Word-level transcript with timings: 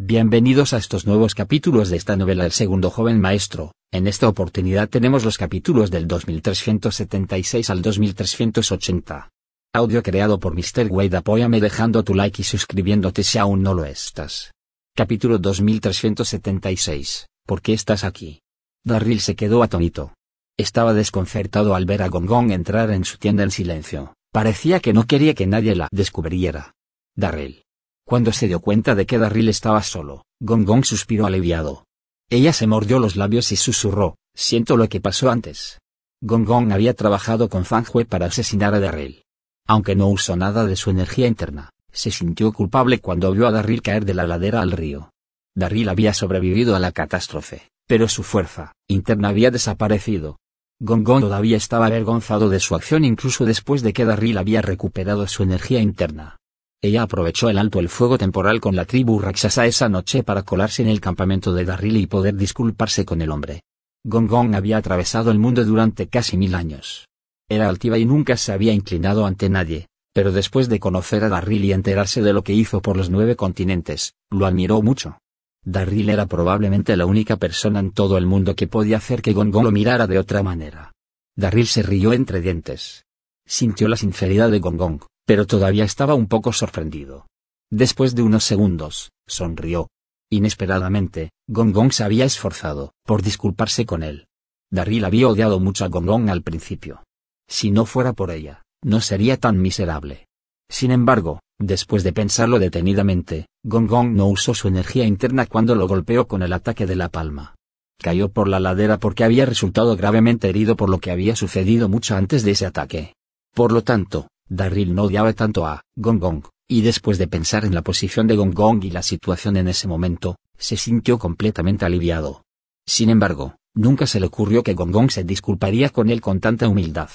Bienvenidos 0.00 0.72
a 0.72 0.78
estos 0.78 1.06
nuevos 1.06 1.36
capítulos 1.36 1.88
de 1.88 1.96
esta 1.96 2.16
novela 2.16 2.44
El 2.44 2.50
segundo 2.50 2.90
joven 2.90 3.20
maestro. 3.20 3.70
En 3.92 4.08
esta 4.08 4.28
oportunidad 4.28 4.88
tenemos 4.88 5.24
los 5.24 5.38
capítulos 5.38 5.88
del 5.92 6.08
2376 6.08 7.70
al 7.70 7.80
2380. 7.80 9.30
Audio 9.72 10.02
creado 10.02 10.40
por 10.40 10.56
Mr. 10.56 10.88
Wade. 10.90 11.18
Apóyame 11.18 11.60
dejando 11.60 12.02
tu 12.02 12.12
like 12.12 12.42
y 12.42 12.44
suscribiéndote 12.44 13.22
si 13.22 13.38
aún 13.38 13.62
no 13.62 13.72
lo 13.72 13.84
estás. 13.84 14.52
Capítulo 14.96 15.38
2376. 15.38 17.28
¿Por 17.46 17.62
qué 17.62 17.72
estás 17.72 18.02
aquí? 18.02 18.40
Darryl 18.82 19.20
se 19.20 19.36
quedó 19.36 19.62
atónito. 19.62 20.12
Estaba 20.56 20.92
desconcertado 20.92 21.76
al 21.76 21.86
ver 21.86 22.02
a 22.02 22.08
Gongong 22.08 22.50
entrar 22.50 22.90
en 22.90 23.04
su 23.04 23.18
tienda 23.18 23.44
en 23.44 23.52
silencio. 23.52 24.14
Parecía 24.32 24.80
que 24.80 24.92
no 24.92 25.06
quería 25.06 25.34
que 25.34 25.46
nadie 25.46 25.76
la 25.76 25.86
descubriera. 25.92 26.72
Darryl. 27.14 27.63
Cuando 28.06 28.32
se 28.32 28.48
dio 28.48 28.60
cuenta 28.60 28.94
de 28.94 29.06
que 29.06 29.18
Darryl 29.18 29.48
estaba 29.48 29.82
solo, 29.82 30.24
Gong 30.40 30.64
Gong 30.64 30.84
suspiró 30.84 31.26
aliviado. 31.26 31.86
Ella 32.28 32.52
se 32.52 32.66
mordió 32.66 32.98
los 32.98 33.16
labios 33.16 33.50
y 33.50 33.56
susurró, 33.56 34.16
siento 34.34 34.76
lo 34.76 34.88
que 34.88 35.00
pasó 35.00 35.30
antes. 35.30 35.78
Gong 36.20 36.44
Gong 36.44 36.72
había 36.72 36.94
trabajado 36.94 37.48
con 37.48 37.64
Fang 37.64 37.86
Hui 37.92 38.04
para 38.04 38.26
asesinar 38.26 38.74
a 38.74 38.80
Darryl. 38.80 39.24
Aunque 39.66 39.96
no 39.96 40.08
usó 40.08 40.36
nada 40.36 40.66
de 40.66 40.76
su 40.76 40.90
energía 40.90 41.26
interna, 41.26 41.70
se 41.92 42.10
sintió 42.10 42.52
culpable 42.52 43.00
cuando 43.00 43.32
vio 43.32 43.46
a 43.46 43.50
Darryl 43.50 43.80
caer 43.80 44.04
de 44.04 44.14
la 44.14 44.26
ladera 44.26 44.60
al 44.60 44.72
río. 44.72 45.10
Darryl 45.56 45.88
había 45.88 46.12
sobrevivido 46.12 46.76
a 46.76 46.80
la 46.80 46.92
catástrofe, 46.92 47.70
pero 47.86 48.08
su 48.08 48.22
fuerza 48.22 48.72
interna 48.86 49.28
había 49.28 49.50
desaparecido. 49.50 50.38
Gong 50.80 51.04
Gong 51.04 51.20
todavía 51.20 51.56
estaba 51.56 51.86
avergonzado 51.86 52.50
de 52.50 52.60
su 52.60 52.74
acción 52.74 53.04
incluso 53.04 53.46
después 53.46 53.82
de 53.82 53.94
que 53.94 54.04
Darryl 54.04 54.36
había 54.36 54.60
recuperado 54.60 55.26
su 55.26 55.42
energía 55.42 55.80
interna. 55.80 56.36
Ella 56.84 57.04
aprovechó 57.04 57.48
el 57.48 57.56
alto 57.56 57.80
el 57.80 57.88
fuego 57.88 58.18
temporal 58.18 58.60
con 58.60 58.76
la 58.76 58.84
tribu 58.84 59.18
Raksasa 59.18 59.64
esa 59.64 59.88
noche 59.88 60.22
para 60.22 60.42
colarse 60.42 60.82
en 60.82 60.88
el 60.88 61.00
campamento 61.00 61.54
de 61.54 61.64
Darryl 61.64 61.96
y 61.96 62.06
poder 62.06 62.34
disculparse 62.34 63.06
con 63.06 63.22
el 63.22 63.30
hombre. 63.30 63.62
Gong 64.04 64.28
Gong 64.28 64.54
había 64.54 64.76
atravesado 64.76 65.30
el 65.30 65.38
mundo 65.38 65.64
durante 65.64 66.08
casi 66.08 66.36
mil 66.36 66.54
años. 66.54 67.08
Era 67.48 67.70
altiva 67.70 67.96
y 67.96 68.04
nunca 68.04 68.36
se 68.36 68.52
había 68.52 68.74
inclinado 68.74 69.24
ante 69.24 69.48
nadie, 69.48 69.86
pero 70.12 70.30
después 70.30 70.68
de 70.68 70.78
conocer 70.78 71.24
a 71.24 71.30
Darryl 71.30 71.64
y 71.64 71.72
enterarse 71.72 72.20
de 72.20 72.34
lo 72.34 72.44
que 72.44 72.52
hizo 72.52 72.82
por 72.82 72.98
los 72.98 73.08
nueve 73.08 73.34
continentes, 73.34 74.12
lo 74.30 74.44
admiró 74.44 74.82
mucho. 74.82 75.16
Darryl 75.64 76.10
era 76.10 76.26
probablemente 76.26 76.98
la 76.98 77.06
única 77.06 77.38
persona 77.38 77.80
en 77.80 77.92
todo 77.92 78.18
el 78.18 78.26
mundo 78.26 78.54
que 78.54 78.66
podía 78.66 78.98
hacer 78.98 79.22
que 79.22 79.32
Gong 79.32 79.50
Gong 79.50 79.64
lo 79.64 79.72
mirara 79.72 80.06
de 80.06 80.18
otra 80.18 80.42
manera. 80.42 80.92
Darryl 81.34 81.66
se 81.66 81.82
rió 81.82 82.12
entre 82.12 82.42
dientes. 82.42 83.06
Sintió 83.46 83.88
la 83.88 83.96
sinceridad 83.96 84.50
de 84.50 84.58
Gong 84.58 84.76
Gong, 84.76 85.00
pero 85.26 85.46
todavía 85.46 85.84
estaba 85.84 86.14
un 86.14 86.26
poco 86.26 86.52
sorprendido. 86.52 87.26
Después 87.70 88.14
de 88.14 88.22
unos 88.22 88.44
segundos, 88.44 89.10
sonrió. 89.26 89.88
Inesperadamente, 90.30 91.30
Gong 91.48 91.72
Gong 91.72 91.92
se 91.92 92.04
había 92.04 92.24
esforzado 92.24 92.92
por 93.04 93.22
disculparse 93.22 93.86
con 93.86 94.02
él. 94.02 94.26
Darryl 94.70 95.04
había 95.04 95.28
odiado 95.28 95.60
mucho 95.60 95.84
a 95.84 95.88
Gong 95.88 96.06
Gong 96.06 96.30
al 96.30 96.42
principio. 96.42 97.04
Si 97.48 97.70
no 97.70 97.84
fuera 97.84 98.12
por 98.12 98.30
ella, 98.30 98.62
no 98.82 99.00
sería 99.00 99.36
tan 99.36 99.60
miserable. 99.60 100.26
Sin 100.70 100.90
embargo, 100.90 101.40
después 101.58 102.02
de 102.02 102.12
pensarlo 102.12 102.58
detenidamente, 102.58 103.46
Gong 103.64 103.86
Gong 103.86 104.14
no 104.14 104.26
usó 104.26 104.54
su 104.54 104.68
energía 104.68 105.04
interna 105.04 105.46
cuando 105.46 105.74
lo 105.74 105.86
golpeó 105.86 106.26
con 106.26 106.42
el 106.42 106.52
ataque 106.52 106.86
de 106.86 106.96
la 106.96 107.08
palma. 107.08 107.54
Cayó 108.02 108.28
por 108.28 108.48
la 108.48 108.60
ladera 108.60 108.98
porque 108.98 109.24
había 109.24 109.46
resultado 109.46 109.96
gravemente 109.96 110.48
herido 110.48 110.76
por 110.76 110.90
lo 110.90 110.98
que 110.98 111.10
había 111.10 111.36
sucedido 111.36 111.88
mucho 111.88 112.16
antes 112.16 112.42
de 112.42 112.52
ese 112.52 112.66
ataque. 112.66 113.14
Por 113.54 113.72
lo 113.72 113.82
tanto, 113.82 114.28
Darryl 114.48 114.94
no 114.94 115.04
odiaba 115.04 115.32
tanto 115.32 115.66
a 115.66 115.82
Gong 115.96 116.18
Gong, 116.18 116.44
y 116.68 116.82
después 116.82 117.18
de 117.18 117.28
pensar 117.28 117.64
en 117.64 117.74
la 117.74 117.82
posición 117.82 118.26
de 118.26 118.36
Gong 118.36 118.54
Gong 118.54 118.84
y 118.84 118.90
la 118.90 119.02
situación 119.02 119.56
en 119.56 119.68
ese 119.68 119.88
momento, 119.88 120.36
se 120.56 120.76
sintió 120.76 121.18
completamente 121.18 121.84
aliviado. 121.84 122.42
Sin 122.86 123.10
embargo, 123.10 123.56
nunca 123.74 124.06
se 124.06 124.20
le 124.20 124.26
ocurrió 124.26 124.62
que 124.62 124.74
Gong 124.74 124.92
Gong 124.92 125.10
se 125.10 125.24
disculparía 125.24 125.88
con 125.90 126.10
él 126.10 126.20
con 126.20 126.40
tanta 126.40 126.68
humildad. 126.68 127.10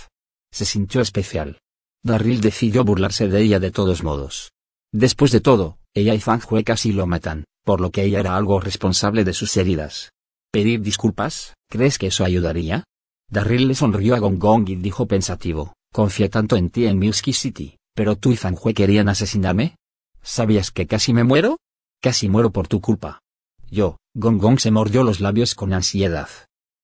Se 0.52 0.66
sintió 0.66 1.02
especial. 1.02 1.60
Darryl 2.04 2.42
decidió 2.42 2.84
burlarse 2.84 3.28
de 3.28 3.42
ella 3.42 3.60
de 3.60 3.72
todos 3.72 4.04
modos. 4.04 4.52
Después 4.92 5.32
de 5.32 5.42
todo, 5.42 5.78
ella 5.94 6.16
y 6.16 6.20
Fang 6.20 6.42
Hui 6.50 6.64
casi 6.64 6.92
lo 6.92 7.06
matan, 7.06 7.46
por 7.64 7.82
lo 7.82 7.92
que 7.92 8.04
ella 8.04 8.20
era 8.20 8.36
algo 8.36 8.60
responsable 8.60 9.24
de 9.24 9.34
sus 9.34 9.56
heridas. 9.58 10.12
¿Pedir 10.52 10.82
disculpas? 10.82 11.54
¿Crees 11.70 11.98
que 12.00 12.08
eso 12.08 12.24
ayudaría? 12.24 12.84
Darryl 13.30 13.68
le 13.68 13.76
sonrió 13.76 14.16
a 14.16 14.20
Gong 14.20 14.40
Gong 14.40 14.70
y 14.70 14.76
dijo 14.76 15.08
pensativo, 15.08 15.74
Confié 15.92 16.30
tanto 16.30 16.56
en 16.56 16.70
ti 16.70 16.86
en 16.86 17.00
Milsky 17.00 17.34
City, 17.34 17.78
pero 17.96 18.16
tú 18.16 18.32
y 18.32 18.38
Fanjue 18.38 18.74
querían 18.74 19.10
asesinarme. 19.10 19.76
¿Sabías 20.22 20.72
que 20.72 20.88
casi 20.88 21.14
me 21.14 21.24
muero? 21.24 21.58
Casi 22.02 22.30
muero 22.30 22.52
por 22.52 22.68
tu 22.68 22.80
culpa. 22.82 23.22
Yo, 23.70 23.98
Gong 24.14 24.40
Gong 24.40 24.60
se 24.60 24.72
mordió 24.72 25.04
los 25.04 25.20
labios 25.20 25.56
con 25.56 25.74
ansiedad. 25.74 26.30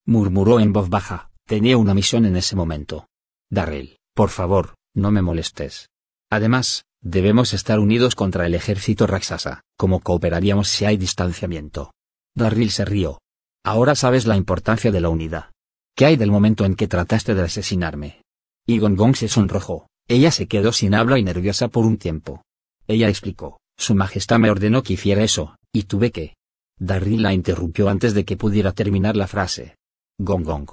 Murmuró 0.05 0.59
en 0.59 0.73
voz 0.73 0.89
baja, 0.89 1.31
tenía 1.45 1.77
una 1.77 1.93
misión 1.93 2.25
en 2.25 2.35
ese 2.35 2.55
momento. 2.55 3.07
Darrell, 3.49 3.97
por 4.13 4.29
favor, 4.29 4.75
no 4.93 5.11
me 5.11 5.21
molestes. 5.21 5.89
Además, 6.29 6.85
debemos 7.01 7.53
estar 7.53 7.79
unidos 7.79 8.15
contra 8.15 8.45
el 8.45 8.55
ejército 8.55 9.07
Raksasa, 9.07 9.61
como 9.77 9.99
cooperaríamos 9.99 10.67
si 10.67 10.85
hay 10.85 10.97
distanciamiento. 10.97 11.91
Darryl 12.35 12.71
se 12.71 12.85
rió. 12.85 13.19
Ahora 13.63 13.95
sabes 13.95 14.25
la 14.25 14.35
importancia 14.35 14.91
de 14.91 15.01
la 15.01 15.09
unidad. 15.09 15.51
¿Qué 15.95 16.05
hay 16.05 16.17
del 16.17 16.31
momento 16.31 16.65
en 16.65 16.75
que 16.75 16.87
trataste 16.87 17.35
de 17.35 17.43
asesinarme? 17.43 18.24
Y 18.65 18.79
Gong 18.79 18.95
Gong 18.95 19.15
se 19.15 19.27
sonrojó. 19.27 19.87
Ella 20.07 20.31
se 20.31 20.47
quedó 20.47 20.71
sin 20.71 20.93
habla 20.95 21.19
y 21.19 21.23
nerviosa 21.23 21.67
por 21.67 21.85
un 21.85 21.97
tiempo. 21.97 22.43
Ella 22.87 23.09
explicó, 23.09 23.59
Su 23.77 23.95
Majestad 23.95 24.39
me 24.39 24.49
ordenó 24.49 24.83
que 24.83 24.93
hiciera 24.93 25.23
eso, 25.23 25.55
y 25.71 25.83
tuve 25.83 26.11
que. 26.11 26.35
Darryl 26.77 27.21
la 27.21 27.33
interrumpió 27.33 27.89
antes 27.89 28.13
de 28.13 28.25
que 28.25 28.37
pudiera 28.37 28.71
terminar 28.71 29.15
la 29.15 29.27
frase. 29.27 29.75
Gong 30.19 30.43
Gong. 30.43 30.69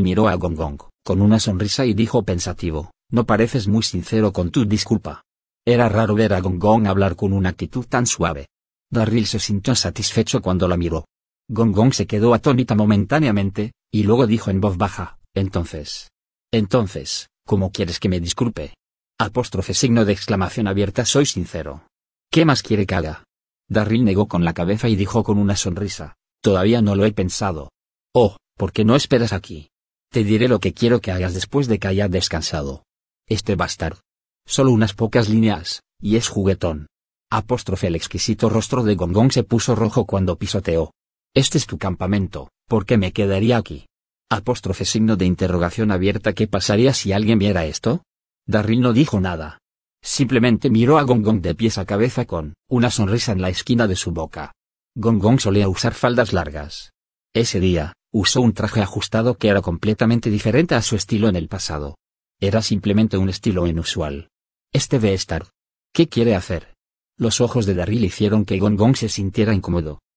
Miró 0.00 0.28
a 0.28 0.34
Gong 0.34 0.56
Gong, 0.56 0.78
con 1.04 1.20
una 1.20 1.40
sonrisa 1.40 1.86
y 1.86 1.94
dijo 1.94 2.22
pensativo, 2.22 2.90
no 3.10 3.24
pareces 3.24 3.68
muy 3.68 3.82
sincero 3.82 4.32
con 4.32 4.50
tu 4.50 4.64
disculpa. 4.64 5.22
Era 5.64 5.88
raro 5.88 6.14
ver 6.14 6.32
a 6.32 6.40
Gong 6.40 6.58
Gong 6.58 6.86
hablar 6.86 7.16
con 7.16 7.32
una 7.32 7.50
actitud 7.50 7.86
tan 7.86 8.06
suave. 8.06 8.46
Darryl 8.90 9.26
se 9.26 9.38
sintió 9.38 9.74
satisfecho 9.74 10.40
cuando 10.40 10.68
la 10.68 10.76
miró. 10.76 11.06
Gong 11.48 11.72
Gong 11.72 11.92
se 11.92 12.06
quedó 12.06 12.34
atónita 12.34 12.74
momentáneamente, 12.74 13.72
y 13.92 14.02
luego 14.02 14.26
dijo 14.26 14.50
en 14.50 14.60
voz 14.60 14.76
baja, 14.76 15.18
entonces, 15.34 16.10
entonces, 16.52 17.28
¿cómo 17.44 17.70
quieres 17.70 18.00
que 18.00 18.08
me 18.08 18.20
disculpe? 18.20 18.74
Apóstrofe 19.18 19.74
signo 19.74 20.04
de 20.04 20.12
exclamación 20.12 20.68
abierta 20.68 21.04
soy 21.04 21.26
sincero. 21.26 21.86
¿Qué 22.30 22.44
más 22.44 22.62
quiere 22.62 22.86
que 22.86 22.94
haga? 22.94 23.24
Darryl 23.68 24.04
negó 24.04 24.28
con 24.28 24.44
la 24.44 24.52
cabeza 24.52 24.88
y 24.88 24.96
dijo 24.96 25.24
con 25.24 25.38
una 25.38 25.56
sonrisa, 25.56 26.16
todavía 26.42 26.82
no 26.82 26.94
lo 26.94 27.04
he 27.04 27.12
pensado. 27.12 27.70
Oh, 28.14 28.36
¿por 28.56 28.72
qué 28.72 28.84
no 28.84 28.94
esperas 28.94 29.32
aquí? 29.32 29.70
Te 30.10 30.22
diré 30.22 30.48
lo 30.48 30.60
que 30.60 30.72
quiero 30.72 31.00
que 31.00 31.12
hagas 31.12 31.34
después 31.34 31.66
de 31.66 31.78
que 31.78 31.88
hayas 31.88 32.10
descansado. 32.10 32.84
Este 33.26 33.56
bastardo. 33.56 34.00
Solo 34.46 34.70
unas 34.70 34.94
pocas 34.94 35.28
líneas, 35.28 35.82
y 36.00 36.16
es 36.16 36.28
juguetón. 36.28 36.86
Apóstrofe 37.30 37.88
el 37.88 37.96
exquisito 37.96 38.48
rostro 38.48 38.84
de 38.84 38.94
Gongong 38.94 39.32
se 39.32 39.42
puso 39.42 39.74
rojo 39.74 40.06
cuando 40.06 40.38
pisoteó. 40.38 40.92
Este 41.34 41.58
es 41.58 41.66
tu 41.66 41.76
campamento, 41.76 42.50
¿por 42.68 42.86
qué 42.86 42.96
me 42.96 43.12
quedaría 43.12 43.56
aquí? 43.56 43.86
Apóstrofe 44.28 44.84
signo 44.84 45.14
de 45.14 45.24
interrogación 45.24 45.92
abierta 45.92 46.32
¿Qué 46.32 46.48
pasaría 46.48 46.92
si 46.92 47.12
alguien 47.12 47.38
viera 47.38 47.64
esto? 47.64 48.02
Darryl 48.44 48.80
no 48.80 48.92
dijo 48.92 49.20
nada. 49.20 49.60
Simplemente 50.02 50.68
miró 50.68 50.98
a 50.98 51.02
Gongong 51.02 51.40
de 51.40 51.54
pies 51.54 51.78
a 51.78 51.84
cabeza 51.84 52.24
con 52.24 52.54
una 52.68 52.90
sonrisa 52.90 53.30
en 53.30 53.40
la 53.40 53.50
esquina 53.50 53.86
de 53.86 53.94
su 53.94 54.10
boca. 54.10 54.52
Gongong 54.96 55.38
solía 55.38 55.68
usar 55.68 55.94
faldas 55.94 56.32
largas. 56.32 56.92
Ese 57.34 57.60
día, 57.60 57.92
usó 58.12 58.40
un 58.40 58.52
traje 58.52 58.82
ajustado 58.82 59.38
que 59.38 59.46
era 59.46 59.62
completamente 59.62 60.28
diferente 60.28 60.74
a 60.74 60.82
su 60.82 60.96
estilo 60.96 61.28
en 61.28 61.36
el 61.36 61.46
pasado. 61.46 61.96
Era 62.40 62.62
simplemente 62.62 63.16
un 63.18 63.28
estilo 63.28 63.68
inusual. 63.68 64.30
Este 64.72 64.98
ve 64.98 65.14
estar. 65.14 65.46
¿Qué 65.92 66.08
quiere 66.08 66.34
hacer? 66.34 66.74
Los 67.16 67.40
ojos 67.40 67.64
de 67.64 67.74
Darryl 67.74 68.04
hicieron 68.04 68.44
que 68.44 68.58
Gongong 68.58 68.96
se 68.96 69.08
sintiera 69.08 69.54
incómodo. 69.54 70.00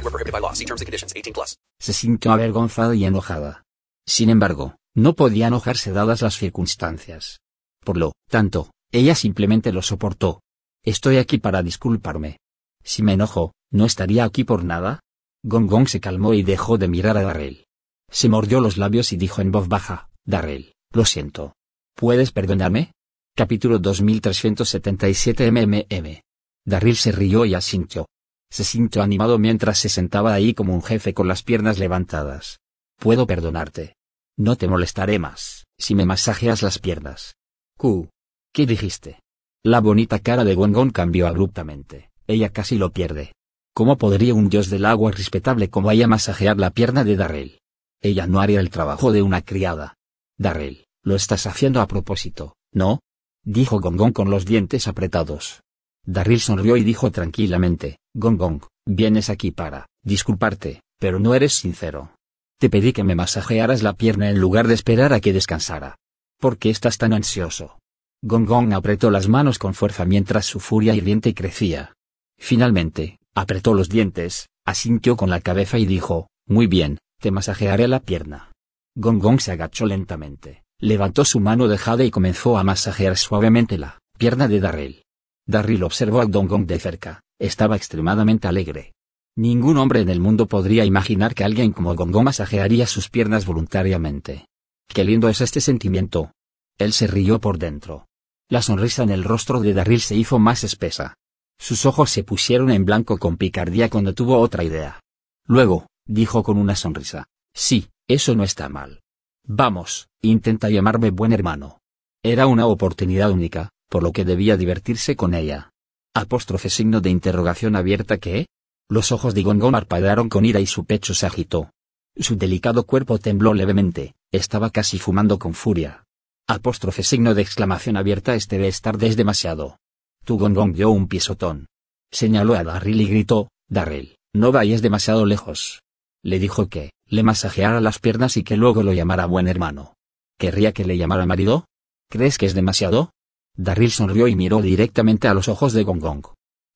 Void 0.00 0.04
were 0.04 0.10
prohibited 0.10 0.32
by 0.32 0.40
law. 0.40 0.54
See 0.54 0.64
terms 0.64 0.80
and 0.80 0.86
conditions. 0.86 1.12
18 1.14 1.32
plus. 1.32 1.56
Se 1.78 1.92
sintió 1.92 2.32
avergonzada 2.32 2.94
y 2.94 3.04
enojada. 3.04 3.64
Sin 4.06 4.30
embargo, 4.30 4.76
no 4.94 5.14
podía 5.14 5.48
enojarse 5.48 5.92
dadas 5.92 6.22
las 6.22 6.36
circunstancias. 6.36 7.40
Por 7.84 7.96
lo 7.96 8.12
tanto, 8.28 8.70
ella 8.92 9.14
simplemente 9.14 9.72
lo 9.72 9.82
soportó. 9.82 10.40
Estoy 10.84 11.18
aquí 11.18 11.38
para 11.38 11.62
disculparme. 11.62 12.38
Si 12.82 13.02
me 13.02 13.12
enojo, 13.12 13.52
¿no 13.70 13.84
estaría 13.84 14.24
aquí 14.24 14.44
por 14.44 14.64
nada? 14.64 15.00
Gong 15.42 15.68
Gong 15.68 15.88
se 15.88 16.00
calmó 16.00 16.34
y 16.34 16.42
dejó 16.42 16.78
de 16.78 16.88
mirar 16.88 17.16
a 17.16 17.22
Darrell. 17.22 17.66
Se 18.10 18.28
mordió 18.28 18.60
los 18.60 18.76
labios 18.76 19.12
y 19.12 19.16
dijo 19.16 19.40
en 19.42 19.52
voz 19.52 19.68
baja, 19.68 20.10
Darrell, 20.24 20.74
lo 20.92 21.04
siento. 21.04 21.54
¿Puedes 21.94 22.32
perdonarme? 22.32 22.92
Capítulo 23.36 23.78
2377 23.78 25.50
MMM. 25.52 26.20
Darrell 26.66 26.96
se 26.96 27.12
rió 27.12 27.44
y 27.44 27.54
asintió. 27.54 28.06
Se 28.50 28.64
sintió 28.64 29.02
animado 29.02 29.38
mientras 29.38 29.78
se 29.78 29.88
sentaba 29.88 30.34
ahí 30.34 30.54
como 30.54 30.74
un 30.74 30.82
jefe 30.82 31.14
con 31.14 31.28
las 31.28 31.42
piernas 31.42 31.78
levantadas. 31.78 32.58
Puedo 32.98 33.26
perdonarte. 33.26 33.96
No 34.36 34.56
te 34.56 34.68
molestaré 34.68 35.18
más, 35.18 35.66
si 35.78 35.94
me 35.94 36.04
masajeas 36.04 36.62
las 36.62 36.78
piernas. 36.78 37.36
Q. 37.76 38.08
¿Qué 38.52 38.66
dijiste? 38.66 39.20
La 39.62 39.80
bonita 39.80 40.18
cara 40.18 40.44
de 40.44 40.54
Gong 40.54 40.92
cambió 40.92 41.28
abruptamente. 41.28 42.10
Ella 42.26 42.50
casi 42.50 42.76
lo 42.76 42.90
pierde. 42.90 43.32
¿Cómo 43.74 43.98
podría 43.98 44.34
un 44.34 44.48
dios 44.48 44.68
del 44.68 44.84
agua 44.84 45.12
respetable 45.12 45.70
como 45.70 45.90
ella 45.90 46.08
masajear 46.08 46.58
la 46.58 46.70
pierna 46.70 47.04
de 47.04 47.16
Darrell? 47.16 47.60
Ella 48.02 48.26
no 48.26 48.40
haría 48.40 48.60
el 48.60 48.70
trabajo 48.70 49.12
de 49.12 49.22
una 49.22 49.42
criada. 49.42 49.96
Darrell, 50.38 50.86
lo 51.02 51.14
estás 51.14 51.46
haciendo 51.46 51.80
a 51.80 51.86
propósito, 51.86 52.56
¿no? 52.72 53.00
Dijo 53.44 53.80
Gong 53.80 54.12
con 54.12 54.30
los 54.30 54.44
dientes 54.44 54.88
apretados. 54.88 55.62
Darrell 56.04 56.40
sonrió 56.40 56.76
y 56.76 56.82
dijo 56.82 57.10
tranquilamente, 57.10 57.99
Gong 58.14 58.60
vienes 58.86 59.30
aquí 59.30 59.52
para 59.52 59.86
disculparte, 60.02 60.82
pero 60.98 61.20
no 61.20 61.34
eres 61.34 61.54
sincero. 61.54 62.12
Te 62.58 62.68
pedí 62.68 62.92
que 62.92 63.04
me 63.04 63.14
masajearas 63.14 63.82
la 63.82 63.92
pierna 63.92 64.30
en 64.30 64.40
lugar 64.40 64.66
de 64.66 64.74
esperar 64.74 65.12
a 65.12 65.20
que 65.20 65.32
descansara. 65.32 65.96
¿Por 66.40 66.58
qué 66.58 66.70
estás 66.70 66.98
tan 66.98 67.12
ansioso? 67.12 67.78
Gong 68.22 68.72
apretó 68.74 69.10
las 69.10 69.28
manos 69.28 69.58
con 69.58 69.74
fuerza 69.74 70.04
mientras 70.04 70.44
su 70.44 70.58
furia 70.58 70.94
hirviente 70.94 71.34
crecía. 71.34 71.94
Finalmente, 72.36 73.18
apretó 73.34 73.74
los 73.74 73.88
dientes, 73.88 74.48
asintió 74.66 75.16
con 75.16 75.30
la 75.30 75.40
cabeza 75.40 75.78
y 75.78 75.86
dijo, 75.86 76.28
Muy 76.46 76.66
bien, 76.66 76.98
te 77.20 77.30
masajearé 77.30 77.86
la 77.86 78.00
pierna. 78.00 78.50
Gong 78.96 79.40
se 79.40 79.52
agachó 79.52 79.86
lentamente, 79.86 80.64
levantó 80.80 81.24
su 81.24 81.38
mano 81.38 81.68
de 81.68 81.78
jade 81.78 82.06
y 82.06 82.10
comenzó 82.10 82.58
a 82.58 82.64
masajear 82.64 83.16
suavemente 83.16 83.78
la 83.78 84.00
pierna 84.18 84.48
de 84.48 84.58
Darrell. 84.58 85.04
Darryl 85.46 85.84
observó 85.84 86.20
a 86.20 86.24
Gong 86.24 86.66
de 86.66 86.78
cerca, 86.78 87.22
estaba 87.40 87.74
extremadamente 87.74 88.46
alegre. 88.46 88.92
Ningún 89.36 89.78
hombre 89.78 90.00
en 90.00 90.10
el 90.10 90.20
mundo 90.20 90.46
podría 90.46 90.84
imaginar 90.84 91.34
que 91.34 91.42
alguien 91.42 91.72
como 91.72 91.94
Gong 91.94 92.14
masajearía 92.22 92.86
sus 92.86 93.08
piernas 93.08 93.46
voluntariamente. 93.46 94.46
Qué 94.86 95.04
lindo 95.04 95.28
es 95.28 95.40
este 95.40 95.60
sentimiento. 95.60 96.32
Él 96.78 96.92
se 96.92 97.06
rió 97.06 97.40
por 97.40 97.58
dentro. 97.58 98.06
La 98.48 98.60
sonrisa 98.60 99.02
en 99.02 99.10
el 99.10 99.24
rostro 99.24 99.60
de 99.60 99.72
Darryl 99.72 100.00
se 100.00 100.16
hizo 100.16 100.38
más 100.38 100.64
espesa. 100.64 101.14
Sus 101.58 101.86
ojos 101.86 102.10
se 102.10 102.24
pusieron 102.24 102.70
en 102.70 102.84
blanco 102.84 103.18
con 103.18 103.36
picardía 103.36 103.88
cuando 103.88 104.14
tuvo 104.14 104.38
otra 104.38 104.64
idea. 104.64 105.00
Luego, 105.46 105.86
dijo 106.06 106.42
con 106.42 106.58
una 106.58 106.74
sonrisa. 106.76 107.26
Sí, 107.54 107.88
eso 108.08 108.34
no 108.34 108.44
está 108.44 108.68
mal. 108.68 109.00
Vamos, 109.46 110.08
intenta 110.20 110.68
llamarme 110.68 111.10
buen 111.10 111.32
hermano. 111.32 111.78
Era 112.22 112.46
una 112.46 112.66
oportunidad 112.66 113.30
única, 113.30 113.70
por 113.88 114.02
lo 114.02 114.12
que 114.12 114.24
debía 114.24 114.56
divertirse 114.56 115.16
con 115.16 115.34
ella. 115.34 115.70
Apóstrofe 116.14 116.70
signo 116.70 117.00
de 117.00 117.10
interrogación 117.10 117.76
abierta 117.76 118.18
que? 118.18 118.46
Los 118.88 119.12
ojos 119.12 119.32
de 119.32 119.44
Gongong 119.44 119.70
parpadearon 119.70 120.28
con 120.28 120.44
ira 120.44 120.58
y 120.58 120.66
su 120.66 120.84
pecho 120.84 121.14
se 121.14 121.26
agitó. 121.26 121.70
Su 122.16 122.36
delicado 122.36 122.84
cuerpo 122.84 123.18
tembló 123.18 123.54
levemente, 123.54 124.14
estaba 124.32 124.70
casi 124.70 124.98
fumando 124.98 125.38
con 125.38 125.54
furia. 125.54 126.04
Apóstrofe 126.48 127.04
signo 127.04 127.34
de 127.34 127.42
exclamación 127.42 127.96
abierta 127.96 128.34
este 128.34 128.56
debe 128.56 128.66
estar 128.66 128.98
desde 128.98 129.16
demasiado. 129.16 129.78
Tu 130.24 130.36
Gong 130.36 130.74
dio 130.74 130.90
un 130.90 131.06
pisotón. 131.06 131.66
Señaló 132.10 132.54
a 132.54 132.64
Darryl 132.64 133.00
y 133.00 133.06
gritó, 133.06 133.48
Darryl, 133.68 134.16
no 134.34 134.50
vayas 134.50 134.82
demasiado 134.82 135.26
lejos. 135.26 135.80
Le 136.24 136.40
dijo 136.40 136.68
que, 136.68 136.90
le 137.06 137.22
masajeara 137.22 137.80
las 137.80 138.00
piernas 138.00 138.36
y 138.36 138.42
que 138.42 138.56
luego 138.56 138.82
lo 138.82 138.92
llamara 138.92 139.26
buen 139.26 139.46
hermano. 139.46 139.94
¿Querría 140.38 140.72
que 140.72 140.84
le 140.84 140.98
llamara 140.98 141.24
marido? 141.24 141.66
¿Crees 142.10 142.36
que 142.36 142.46
es 142.46 142.54
demasiado? 142.54 143.12
Darryl 143.56 143.90
sonrió 143.90 144.28
y 144.28 144.36
miró 144.36 144.62
directamente 144.62 145.28
a 145.28 145.34
los 145.34 145.48
ojos 145.48 145.72
de 145.72 145.84
Gong 145.84 146.00
Gong. 146.00 146.26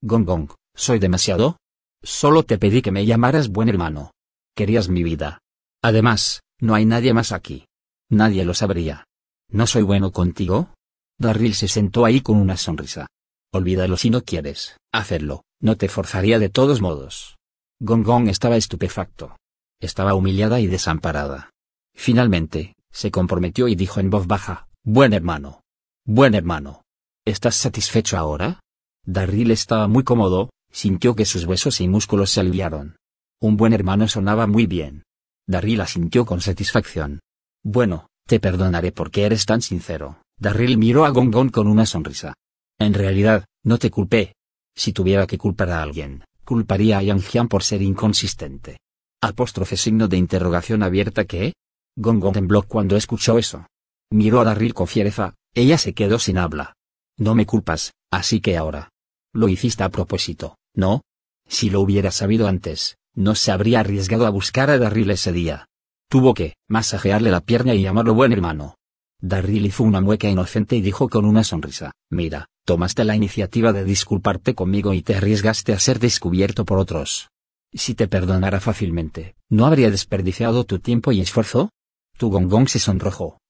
Gong 0.02 0.24
Gong, 0.24 0.50
¿soy 0.74 0.98
demasiado? 0.98 1.56
Solo 2.02 2.42
te 2.42 2.58
pedí 2.58 2.82
que 2.82 2.90
me 2.90 3.06
llamaras 3.06 3.48
buen 3.48 3.68
hermano. 3.68 4.10
Querías 4.54 4.88
mi 4.88 5.02
vida. 5.02 5.40
Además, 5.82 6.42
no 6.60 6.74
hay 6.74 6.84
nadie 6.84 7.14
más 7.14 7.32
aquí. 7.32 7.66
Nadie 8.10 8.44
lo 8.44 8.54
sabría. 8.54 9.06
¿No 9.50 9.66
soy 9.66 9.82
bueno 9.82 10.12
contigo? 10.12 10.74
Darryl 11.18 11.54
se 11.54 11.68
sentó 11.68 12.04
ahí 12.04 12.20
con 12.20 12.36
una 12.36 12.56
sonrisa. 12.56 13.06
Olvídalo 13.52 13.96
si 13.96 14.10
no 14.10 14.22
quieres, 14.22 14.76
hacerlo, 14.92 15.44
no 15.60 15.76
te 15.76 15.88
forzaría 15.88 16.38
de 16.38 16.48
todos 16.48 16.80
modos. 16.80 17.36
Gong 17.80 18.04
Gong 18.04 18.28
estaba 18.28 18.56
estupefacto. 18.56 19.36
Estaba 19.80 20.14
humillada 20.14 20.60
y 20.60 20.66
desamparada. 20.66 21.50
Finalmente, 21.94 22.74
se 22.90 23.10
comprometió 23.10 23.68
y 23.68 23.74
dijo 23.74 24.00
en 24.00 24.10
voz 24.10 24.26
baja, 24.26 24.68
Buen 24.82 25.12
hermano. 25.12 25.63
Buen 26.06 26.34
hermano. 26.34 26.82
¿Estás 27.24 27.54
satisfecho 27.54 28.18
ahora? 28.18 28.60
Darryl 29.06 29.50
estaba 29.50 29.88
muy 29.88 30.04
cómodo, 30.04 30.50
sintió 30.70 31.16
que 31.16 31.24
sus 31.24 31.46
huesos 31.46 31.80
y 31.80 31.88
músculos 31.88 32.28
se 32.28 32.40
aliviaron. 32.40 32.96
Un 33.40 33.56
buen 33.56 33.72
hermano 33.72 34.06
sonaba 34.06 34.46
muy 34.46 34.66
bien. 34.66 35.04
Darryl 35.48 35.80
asintió 35.80 36.26
con 36.26 36.42
satisfacción. 36.42 37.20
Bueno, 37.64 38.08
te 38.28 38.38
perdonaré 38.38 38.92
porque 38.92 39.24
eres 39.24 39.46
tan 39.46 39.62
sincero. 39.62 40.20
Darryl 40.38 40.76
miró 40.76 41.06
a 41.06 41.08
Gong 41.08 41.32
Gong 41.32 41.50
con 41.50 41.68
una 41.68 41.86
sonrisa. 41.86 42.34
En 42.78 42.92
realidad, 42.92 43.46
no 43.64 43.78
te 43.78 43.90
culpé. 43.90 44.34
Si 44.76 44.92
tuviera 44.92 45.26
que 45.26 45.38
culpar 45.38 45.70
a 45.70 45.80
alguien, 45.82 46.22
culparía 46.44 46.98
a 46.98 47.02
Yang 47.02 47.48
por 47.48 47.62
ser 47.62 47.80
inconsistente. 47.80 48.76
Apóstrofe 49.22 49.78
signo 49.78 50.06
de 50.06 50.18
interrogación 50.18 50.82
abierta 50.82 51.24
que? 51.24 51.54
Gong 51.96 52.20
Gong 52.20 52.34
tembló 52.34 52.64
cuando 52.64 52.94
escuchó 52.94 53.38
eso. 53.38 53.66
Miró 54.10 54.42
a 54.42 54.44
Darryl 54.44 54.74
con 54.74 54.86
fiereza, 54.86 55.34
ella 55.54 55.78
se 55.78 55.94
quedó 55.94 56.18
sin 56.18 56.38
habla. 56.38 56.74
No 57.16 57.34
me 57.34 57.46
culpas, 57.46 57.92
así 58.10 58.40
que 58.40 58.56
ahora. 58.56 58.90
Lo 59.32 59.48
hiciste 59.48 59.84
a 59.84 59.88
propósito, 59.88 60.56
¿no? 60.74 61.02
Si 61.48 61.70
lo 61.70 61.80
hubiera 61.80 62.10
sabido 62.10 62.48
antes, 62.48 62.96
no 63.14 63.34
se 63.34 63.52
habría 63.52 63.80
arriesgado 63.80 64.26
a 64.26 64.30
buscar 64.30 64.70
a 64.70 64.78
Darryl 64.78 65.10
ese 65.10 65.32
día. 65.32 65.66
Tuvo 66.08 66.34
que 66.34 66.54
masajearle 66.68 67.30
la 67.30 67.40
pierna 67.40 67.74
y 67.74 67.82
llamarlo 67.82 68.14
buen 68.14 68.32
hermano. 68.32 68.76
Darryl 69.20 69.66
hizo 69.66 69.84
una 69.84 70.00
mueca 70.00 70.28
inocente 70.28 70.76
y 70.76 70.80
dijo 70.80 71.08
con 71.08 71.24
una 71.24 71.44
sonrisa, 71.44 71.92
mira, 72.10 72.46
tomaste 72.64 73.04
la 73.04 73.16
iniciativa 73.16 73.72
de 73.72 73.84
disculparte 73.84 74.54
conmigo 74.54 74.92
y 74.92 75.02
te 75.02 75.14
arriesgaste 75.14 75.72
a 75.72 75.80
ser 75.80 75.98
descubierto 75.98 76.64
por 76.64 76.78
otros. 76.78 77.28
Si 77.72 77.94
te 77.94 78.06
perdonara 78.06 78.60
fácilmente, 78.60 79.34
¿no 79.48 79.66
habría 79.66 79.90
desperdiciado 79.90 80.64
tu 80.64 80.78
tiempo 80.78 81.10
y 81.12 81.20
esfuerzo? 81.20 81.70
Tu 82.18 82.30
gongong 82.30 82.68
se 82.68 82.78
sonrojó. 82.78 83.38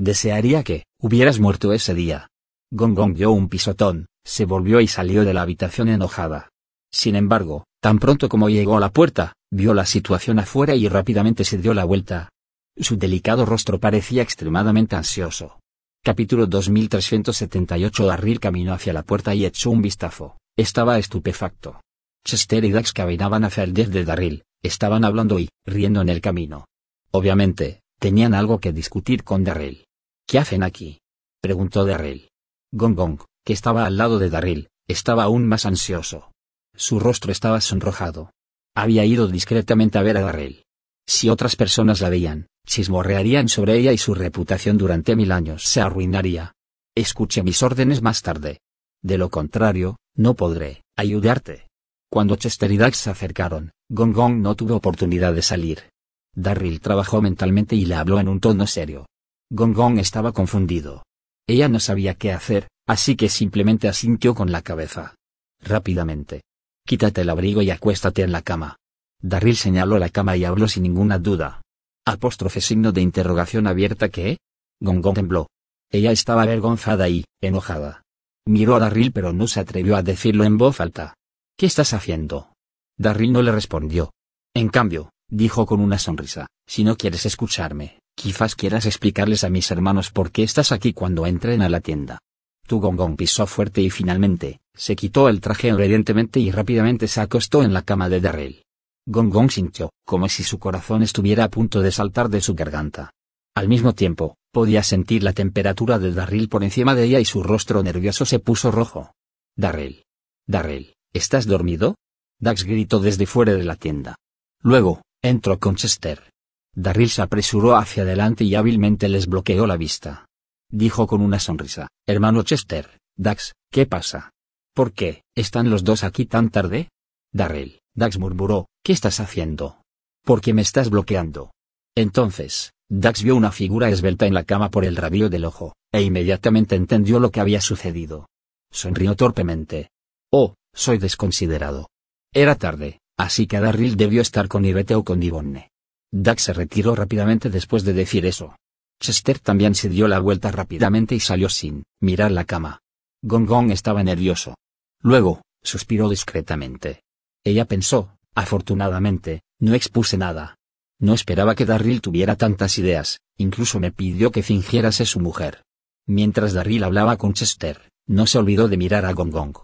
desearía 0.00 0.62
que 0.62 0.84
hubieras 1.00 1.38
muerto 1.38 1.72
ese 1.72 1.94
día. 1.94 2.28
Gong 2.72 3.14
dio 3.14 3.32
un 3.32 3.48
pisotón, 3.48 4.06
se 4.24 4.44
volvió 4.44 4.80
y 4.80 4.86
salió 4.86 5.24
de 5.24 5.34
la 5.34 5.42
habitación 5.42 5.88
enojada. 5.88 6.48
Sin 6.92 7.16
embargo, 7.16 7.64
tan 7.80 7.98
pronto 7.98 8.28
como 8.28 8.48
llegó 8.48 8.76
a 8.76 8.80
la 8.80 8.92
puerta, 8.92 9.34
vio 9.50 9.74
la 9.74 9.86
situación 9.86 10.38
afuera 10.38 10.74
y 10.74 10.88
rápidamente 10.88 11.44
se 11.44 11.58
dio 11.58 11.74
la 11.74 11.84
vuelta. 11.84 12.28
Su 12.76 12.96
delicado 12.96 13.44
rostro 13.44 13.78
parecía 13.78 14.22
extremadamente 14.22 14.96
ansioso. 14.96 15.58
Capítulo 16.02 16.46
2378 16.46 18.06
Darryl 18.06 18.40
caminó 18.40 18.72
hacia 18.72 18.92
la 18.92 19.02
puerta 19.02 19.34
y 19.34 19.44
echó 19.44 19.70
un 19.70 19.82
vistazo. 19.82 20.36
Estaba 20.56 20.98
estupefacto. 20.98 21.80
Chester 22.24 22.64
y 22.64 22.70
Dax 22.70 22.92
caminaban 22.92 23.44
hacia 23.44 23.64
el 23.64 23.74
deck 23.74 23.88
de 23.88 24.04
Darryl, 24.04 24.44
estaban 24.62 25.04
hablando 25.04 25.38
y, 25.38 25.48
riendo 25.66 26.00
en 26.00 26.08
el 26.08 26.20
camino. 26.20 26.66
Obviamente, 27.10 27.80
tenían 27.98 28.34
algo 28.34 28.60
que 28.60 28.72
discutir 28.72 29.24
con 29.24 29.44
Darryl. 29.44 29.84
¿Qué 30.30 30.38
hacen 30.38 30.62
aquí? 30.62 31.00
preguntó 31.42 31.84
Darryl. 31.84 32.30
Gong 32.70 32.94
Gong, 32.94 33.18
que 33.44 33.52
estaba 33.52 33.84
al 33.84 33.96
lado 33.96 34.20
de 34.20 34.30
Darryl, 34.30 34.68
estaba 34.86 35.24
aún 35.24 35.44
más 35.48 35.66
ansioso. 35.66 36.30
Su 36.76 37.00
rostro 37.00 37.32
estaba 37.32 37.60
sonrojado. 37.60 38.30
Había 38.76 39.04
ido 39.04 39.26
discretamente 39.26 39.98
a 39.98 40.02
ver 40.02 40.16
a 40.18 40.20
Darryl. 40.20 40.62
Si 41.04 41.28
otras 41.28 41.56
personas 41.56 42.00
la 42.00 42.10
veían, 42.10 42.46
chismorrearían 42.64 43.48
sobre 43.48 43.76
ella 43.76 43.92
y 43.92 43.98
su 43.98 44.14
reputación 44.14 44.78
durante 44.78 45.16
mil 45.16 45.32
años 45.32 45.64
se 45.64 45.80
arruinaría. 45.80 46.52
Escuche 46.94 47.42
mis 47.42 47.60
órdenes 47.64 48.00
más 48.00 48.22
tarde. 48.22 48.60
De 49.02 49.18
lo 49.18 49.30
contrario, 49.30 49.96
no 50.14 50.34
podré 50.34 50.84
ayudarte. 50.96 51.66
Cuando 52.08 52.36
Chester 52.36 52.70
y 52.70 52.76
Dax 52.76 52.98
se 52.98 53.10
acercaron, 53.10 53.72
Gong 53.88 54.14
Gong 54.14 54.36
no 54.36 54.54
tuvo 54.54 54.76
oportunidad 54.76 55.34
de 55.34 55.42
salir. 55.42 55.90
Darryl 56.36 56.80
trabajó 56.80 57.20
mentalmente 57.20 57.74
y 57.74 57.84
le 57.84 57.96
habló 57.96 58.20
en 58.20 58.28
un 58.28 58.38
tono 58.38 58.68
serio. 58.68 59.06
Gong 59.52 59.74
Gong 59.74 59.98
estaba 59.98 60.30
confundido. 60.30 61.02
Ella 61.48 61.68
no 61.68 61.80
sabía 61.80 62.14
qué 62.14 62.30
hacer, 62.30 62.68
así 62.86 63.16
que 63.16 63.28
simplemente 63.28 63.88
asintió 63.88 64.32
con 64.32 64.52
la 64.52 64.62
cabeza. 64.62 65.16
Rápidamente. 65.60 66.42
Quítate 66.86 67.22
el 67.22 67.30
abrigo 67.30 67.60
y 67.60 67.70
acuéstate 67.70 68.22
en 68.22 68.30
la 68.30 68.42
cama. 68.42 68.76
Darryl 69.20 69.56
señaló 69.56 69.98
la 69.98 70.08
cama 70.08 70.36
y 70.36 70.44
habló 70.44 70.68
sin 70.68 70.84
ninguna 70.84 71.18
duda. 71.18 71.62
Apóstrofe 72.06 72.60
signo 72.60 72.92
de 72.92 73.00
interrogación 73.00 73.66
abierta 73.66 74.08
que? 74.08 74.38
Gong 74.78 75.00
Gong 75.00 75.16
tembló. 75.16 75.48
Ella 75.90 76.12
estaba 76.12 76.42
avergonzada 76.42 77.08
y, 77.08 77.24
enojada. 77.40 78.02
Miró 78.46 78.76
a 78.76 78.78
Darryl 78.78 79.10
pero 79.12 79.32
no 79.32 79.48
se 79.48 79.58
atrevió 79.58 79.96
a 79.96 80.04
decirlo 80.04 80.44
en 80.44 80.58
voz 80.58 80.80
alta. 80.80 81.14
¿Qué 81.56 81.66
estás 81.66 81.92
haciendo? 81.92 82.52
Darryl 82.96 83.32
no 83.32 83.42
le 83.42 83.50
respondió. 83.50 84.12
En 84.54 84.68
cambio, 84.68 85.10
dijo 85.28 85.66
con 85.66 85.80
una 85.80 85.98
sonrisa, 85.98 86.46
si 86.66 86.84
no 86.84 86.96
quieres 86.96 87.26
escucharme, 87.26 87.99
quizás 88.20 88.54
quieras 88.54 88.84
explicarles 88.84 89.44
a 89.44 89.48
mis 89.48 89.70
hermanos 89.70 90.10
por 90.10 90.30
qué 90.30 90.42
estás 90.42 90.72
aquí 90.72 90.92
cuando 90.92 91.26
entren 91.26 91.62
a 91.62 91.70
la 91.70 91.80
tienda. 91.80 92.18
Tu 92.66 92.78
Gong 92.78 92.96
Gong 92.96 93.16
pisó 93.16 93.46
fuerte 93.46 93.80
y 93.80 93.88
finalmente, 93.88 94.60
se 94.74 94.94
quitó 94.94 95.30
el 95.30 95.40
traje 95.40 95.72
obedientemente 95.72 96.38
y 96.38 96.50
rápidamente 96.50 97.08
se 97.08 97.22
acostó 97.22 97.62
en 97.62 97.72
la 97.72 97.80
cama 97.80 98.10
de 98.10 98.20
Darryl. 98.20 98.62
Gong 99.06 99.32
Gong 99.32 99.50
sintió, 99.50 99.90
como 100.04 100.28
si 100.28 100.44
su 100.44 100.58
corazón 100.58 101.02
estuviera 101.02 101.44
a 101.44 101.48
punto 101.48 101.80
de 101.80 101.90
saltar 101.90 102.28
de 102.28 102.42
su 102.42 102.54
garganta. 102.54 103.10
Al 103.54 103.68
mismo 103.68 103.94
tiempo, 103.94 104.36
podía 104.52 104.82
sentir 104.82 105.22
la 105.22 105.32
temperatura 105.32 105.98
de 105.98 106.12
Darryl 106.12 106.50
por 106.50 106.62
encima 106.62 106.94
de 106.94 107.04
ella 107.04 107.20
y 107.20 107.24
su 107.24 107.42
rostro 107.42 107.82
nervioso 107.82 108.26
se 108.26 108.38
puso 108.38 108.70
rojo. 108.70 109.14
Darryl. 109.56 110.04
Darryl, 110.46 110.94
¿estás 111.14 111.46
dormido? 111.46 111.96
Dax 112.38 112.64
gritó 112.64 113.00
desde 113.00 113.24
fuera 113.24 113.54
de 113.54 113.64
la 113.64 113.76
tienda. 113.76 114.16
Luego, 114.62 115.00
entró 115.22 115.58
con 115.58 115.76
Chester. 115.76 116.30
Darryl 116.74 117.10
se 117.10 117.22
apresuró 117.22 117.76
hacia 117.76 118.04
adelante 118.04 118.44
y 118.44 118.54
hábilmente 118.54 119.08
les 119.08 119.26
bloqueó 119.26 119.66
la 119.66 119.76
vista. 119.76 120.26
Dijo 120.70 121.06
con 121.06 121.20
una 121.20 121.40
sonrisa, 121.40 121.88
Hermano 122.06 122.42
Chester, 122.42 122.98
Dax, 123.16 123.54
¿qué 123.72 123.86
pasa? 123.86 124.30
¿Por 124.74 124.92
qué, 124.92 125.22
están 125.34 125.68
los 125.68 125.82
dos 125.82 126.04
aquí 126.04 126.26
tan 126.26 126.50
tarde? 126.50 126.88
Darryl, 127.32 127.80
Dax 127.94 128.18
murmuró, 128.18 128.68
¿qué 128.84 128.92
estás 128.92 129.18
haciendo? 129.20 129.82
¿Por 130.24 130.40
qué 130.40 130.54
me 130.54 130.62
estás 130.62 130.90
bloqueando? 130.90 131.50
Entonces, 131.96 132.72
Dax 132.88 133.22
vio 133.22 133.34
una 133.34 133.50
figura 133.50 133.88
esbelta 133.88 134.26
en 134.26 134.34
la 134.34 134.44
cama 134.44 134.70
por 134.70 134.84
el 134.84 134.96
rabillo 134.96 135.28
del 135.28 135.44
ojo, 135.44 135.74
e 135.92 136.02
inmediatamente 136.02 136.76
entendió 136.76 137.18
lo 137.18 137.30
que 137.30 137.40
había 137.40 137.60
sucedido. 137.60 138.28
Sonrió 138.70 139.16
torpemente. 139.16 139.90
Oh, 140.32 140.54
soy 140.72 140.98
desconsiderado. 140.98 141.88
Era 142.32 142.54
tarde, 142.54 143.00
así 143.18 143.48
que 143.48 143.58
Darryl 143.58 143.96
debió 143.96 144.22
estar 144.22 144.46
con 144.46 144.64
Ivete 144.64 144.94
o 144.94 145.04
con 145.04 145.18
Divonne. 145.18 145.69
Dax 146.12 146.42
se 146.42 146.52
retiró 146.52 146.94
rápidamente 146.94 147.50
después 147.50 147.84
de 147.84 147.92
decir 147.92 148.26
eso. 148.26 148.56
Chester 149.00 149.38
también 149.38 149.74
se 149.74 149.88
dio 149.88 150.08
la 150.08 150.18
vuelta 150.18 150.50
rápidamente 150.50 151.14
y 151.14 151.20
salió 151.20 151.48
sin 151.48 151.84
mirar 152.00 152.30
la 152.30 152.44
cama. 152.44 152.80
Gong 153.22 153.46
Gong 153.46 153.70
estaba 153.70 154.02
nervioso. 154.02 154.56
Luego, 155.02 155.42
suspiró 155.62 156.08
discretamente. 156.08 157.02
Ella 157.44 157.64
pensó, 157.64 158.16
afortunadamente, 158.34 159.42
no 159.58 159.74
expuse 159.74 160.16
nada. 160.18 160.56
No 160.98 161.14
esperaba 161.14 161.54
que 161.54 161.64
Darryl 161.64 162.02
tuviera 162.02 162.36
tantas 162.36 162.76
ideas, 162.78 163.20
incluso 163.38 163.80
me 163.80 163.90
pidió 163.90 164.30
que 164.30 164.42
fingiera 164.42 164.92
ser 164.92 165.06
su 165.06 165.20
mujer. 165.20 165.62
Mientras 166.06 166.52
Darryl 166.52 166.84
hablaba 166.84 167.16
con 167.16 167.32
Chester, 167.32 167.88
no 168.06 168.26
se 168.26 168.38
olvidó 168.38 168.68
de 168.68 168.76
mirar 168.76 169.06
a 169.06 169.12
Gong 169.12 169.30
Gong. 169.30 169.56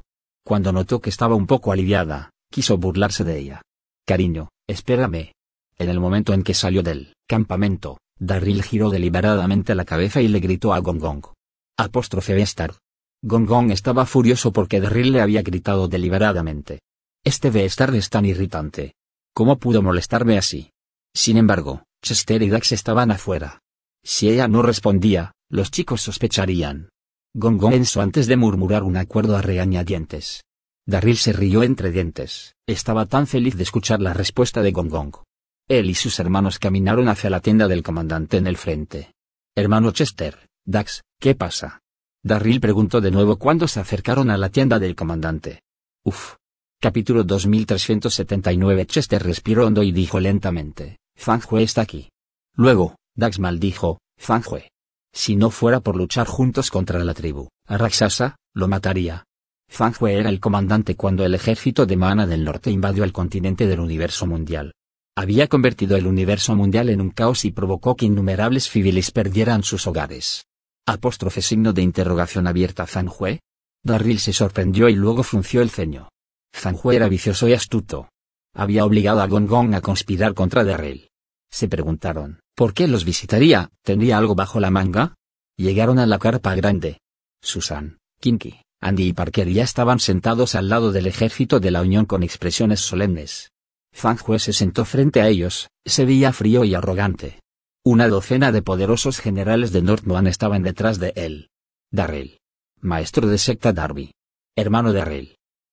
Cuando 0.45 0.73
notó 0.73 1.00
que 1.00 1.11
estaba 1.11 1.35
un 1.35 1.47
poco 1.47 1.73
aliviada, 1.73 2.31
quiso 2.50 2.79
burlarse 2.79 3.25
de 3.25 3.38
ella. 3.38 3.62
Cariño, 4.07 4.49
espérame. 4.67 5.33
En 5.78 5.90
el 5.90 6.00
momento 6.00 6.33
en 6.33 6.42
que 6.42 6.54
salió 6.54 6.83
del 6.83 7.14
campamento, 7.28 7.99
Darryl 8.18 8.62
giró 8.62 8.88
deliberadamente 8.88 9.75
la 9.75 9.85
cabeza 9.85 10.23
y 10.23 10.28
le 10.28 10.40
gritó 10.40 10.73
a 10.73 10.78
Gong 10.78 10.99
Gong. 10.99 11.25
Apóstrofe 11.78 12.35
Vestar. 12.35 12.75
Gong 13.23 13.47
Gong 13.47 13.71
estaba 13.71 14.06
furioso 14.06 14.52
porque 14.52 14.80
Darryl 14.80 15.12
le 15.12 15.21
había 15.21 15.42
gritado 15.42 15.88
deliberadamente. 15.88 16.80
Este 17.25 17.50
Vestar 17.50 17.95
es 17.95 18.09
tan 18.09 18.25
irritante. 18.25 18.95
¿Cómo 19.35 19.59
pudo 19.59 19.83
molestarme 19.83 20.38
así? 20.38 20.71
Sin 21.14 21.37
embargo, 21.37 21.83
Chester 22.02 22.42
y 22.42 22.49
Dax 22.49 22.73
estaban 22.73 23.11
afuera. 23.11 23.61
Si 24.02 24.30
ella 24.30 24.49
no 24.49 24.62
respondía, 24.62 25.33
los 25.50 25.71
chicos 25.71 26.00
sospecharían. 26.00 26.88
Gong 27.35 27.59
Gong 27.59 27.73
pensó 27.73 28.00
antes 28.00 28.26
de 28.28 28.37
murmurar 28.37 28.83
un 28.83 28.97
acuerdo 28.97 29.37
a 29.37 29.42
regañadientes. 29.42 30.42
Darryl 30.87 31.18
se 31.18 31.35
rió 31.35 31.64
entre 31.64 31.90
dientes, 31.90 32.54
estaba 32.66 33.04
tan 33.04 33.26
feliz 33.26 33.56
de 33.56 33.64
escuchar 33.64 34.00
la 34.00 34.14
respuesta 34.14 34.62
de 34.62 34.73
Gong 34.73 34.88
Gong. 34.88 35.16
Él 35.68 35.90
y 35.90 35.94
sus 35.94 36.20
hermanos 36.20 36.61
caminaron 36.61 37.08
hacia 37.08 37.28
la 37.28 37.40
tienda 37.40 37.66
del 37.66 37.82
comandante 37.82 38.37
en 38.37 38.46
el 38.46 38.56
frente. 38.56 39.14
Hermano 39.56 39.90
Chester, 39.90 40.49
Dax, 40.64 41.02
¿qué 41.18 41.35
pasa? 41.35 41.80
Darryl 42.23 42.61
preguntó 42.61 43.00
de 43.00 43.11
nuevo 43.11 43.37
cuando 43.37 43.66
se 43.66 43.80
acercaron 43.80 44.30
a 44.30 44.38
la 44.38 44.49
tienda 44.49 44.78
del 44.78 44.94
comandante. 44.94 45.62
Uf. 46.04 46.37
Capítulo 46.80 47.25
2379 47.25 48.87
Chester 48.87 49.20
respiró 49.20 49.66
hondo 49.66 49.82
y 49.82 49.90
dijo 49.90 50.20
lentamente, 50.20 50.99
Fanjue 51.16 51.64
está 51.64 51.80
aquí. 51.80 52.11
Luego, 52.54 52.94
Dax 53.16 53.40
maldijo, 53.40 53.99
Fanjue. 54.18 54.70
Si 55.12 55.35
no 55.35 55.50
fuera 55.50 55.80
por 55.80 55.96
luchar 55.96 56.28
juntos 56.28 56.70
contra 56.70 57.02
la 57.02 57.14
tribu, 57.14 57.49
a 57.66 57.76
Raksasa, 57.76 58.37
lo 58.54 58.68
mataría. 58.68 59.25
Fanjue 59.68 60.14
era 60.14 60.28
el 60.28 60.38
comandante 60.38 60.94
cuando 60.94 61.25
el 61.25 61.35
ejército 61.35 61.87
de 61.87 61.96
Mana 61.96 62.25
del 62.25 62.44
Norte 62.44 62.70
invadió 62.70 63.02
el 63.02 63.12
continente 63.12 63.66
del 63.66 63.80
universo 63.80 64.26
mundial. 64.26 64.73
Había 65.18 65.49
convertido 65.49 65.96
el 65.96 66.06
universo 66.06 66.54
mundial 66.54 66.90
en 66.90 67.00
un 67.00 67.08
caos 67.08 67.46
y 67.46 67.50
provocó 67.50 67.96
que 67.96 68.04
innumerables 68.04 68.68
civiles 68.68 69.11
perdieran 69.11 69.62
sus 69.62 69.87
hogares. 69.87 70.44
Apóstrofe 70.87 71.40
signo 71.40 71.73
de 71.73 71.80
interrogación 71.80 72.46
abierta 72.46 72.87
Fanjue. 72.87 73.40
Darryl 73.82 74.18
se 74.18 74.35
sorprendió 74.35 74.90
y 74.90 74.94
luego 74.94 75.23
frunció 75.23 75.62
el 75.62 75.70
ceño. 75.70 76.11
Fanjue 76.52 76.96
era 76.96 77.08
vicioso 77.08 77.49
y 77.49 77.54
astuto. 77.54 78.11
Había 78.54 78.85
obligado 78.85 79.23
a 79.23 79.26
Gong 79.26 79.49
Gong 79.49 79.75
a 79.75 79.80
conspirar 79.80 80.35
contra 80.35 80.64
Darryl. 80.64 81.08
Se 81.50 81.66
preguntaron, 81.66 82.40
¿por 82.54 82.75
qué 82.75 82.87
los 82.87 83.06
visitaría? 83.06 83.70
¿Tendría 83.82 84.18
algo 84.18 84.35
bajo 84.35 84.61
la 84.61 84.70
manga? 84.70 85.14
Llegaron 85.56 85.99
a 85.99 86.04
la 86.04 86.18
carpa 86.18 86.54
grande. 86.54 87.00
Susan, 87.40 87.99
Kinky, 88.20 88.61
Andy 88.82 89.08
y 89.08 89.12
Parker 89.14 89.49
ya 89.49 89.64
estaban 89.64 89.99
sentados 89.99 90.54
al 90.54 90.68
lado 90.68 90.92
del 90.92 91.06
ejército 91.06 91.58
de 91.58 91.70
la 91.70 91.80
Unión 91.80 92.04
con 92.04 92.23
expresiones 92.23 92.80
solemnes. 92.80 93.50
Fanjue 93.97 94.38
se 94.38 94.53
sentó 94.53 94.85
frente 94.85 95.23
a 95.23 95.29
ellos, 95.29 95.71
se 95.87 96.05
veía 96.05 96.31
frío 96.31 96.65
y 96.65 96.75
arrogante. 96.75 97.41
Una 97.83 98.09
docena 98.09 98.53
de 98.53 98.61
poderosos 98.61 99.21
generales 99.21 99.73
de 99.73 99.81
Northman 99.81 100.26
estaban 100.26 100.62
detrás 100.62 100.99
de 100.99 101.15
él. 101.17 101.49
Darrell. 101.91 102.38
Maestro 102.79 103.26
de 103.26 103.38
secta 103.38 103.73
Darby. 103.73 104.12
Hermano 104.55 104.93
de 104.93 104.99
Darrell. 104.99 105.36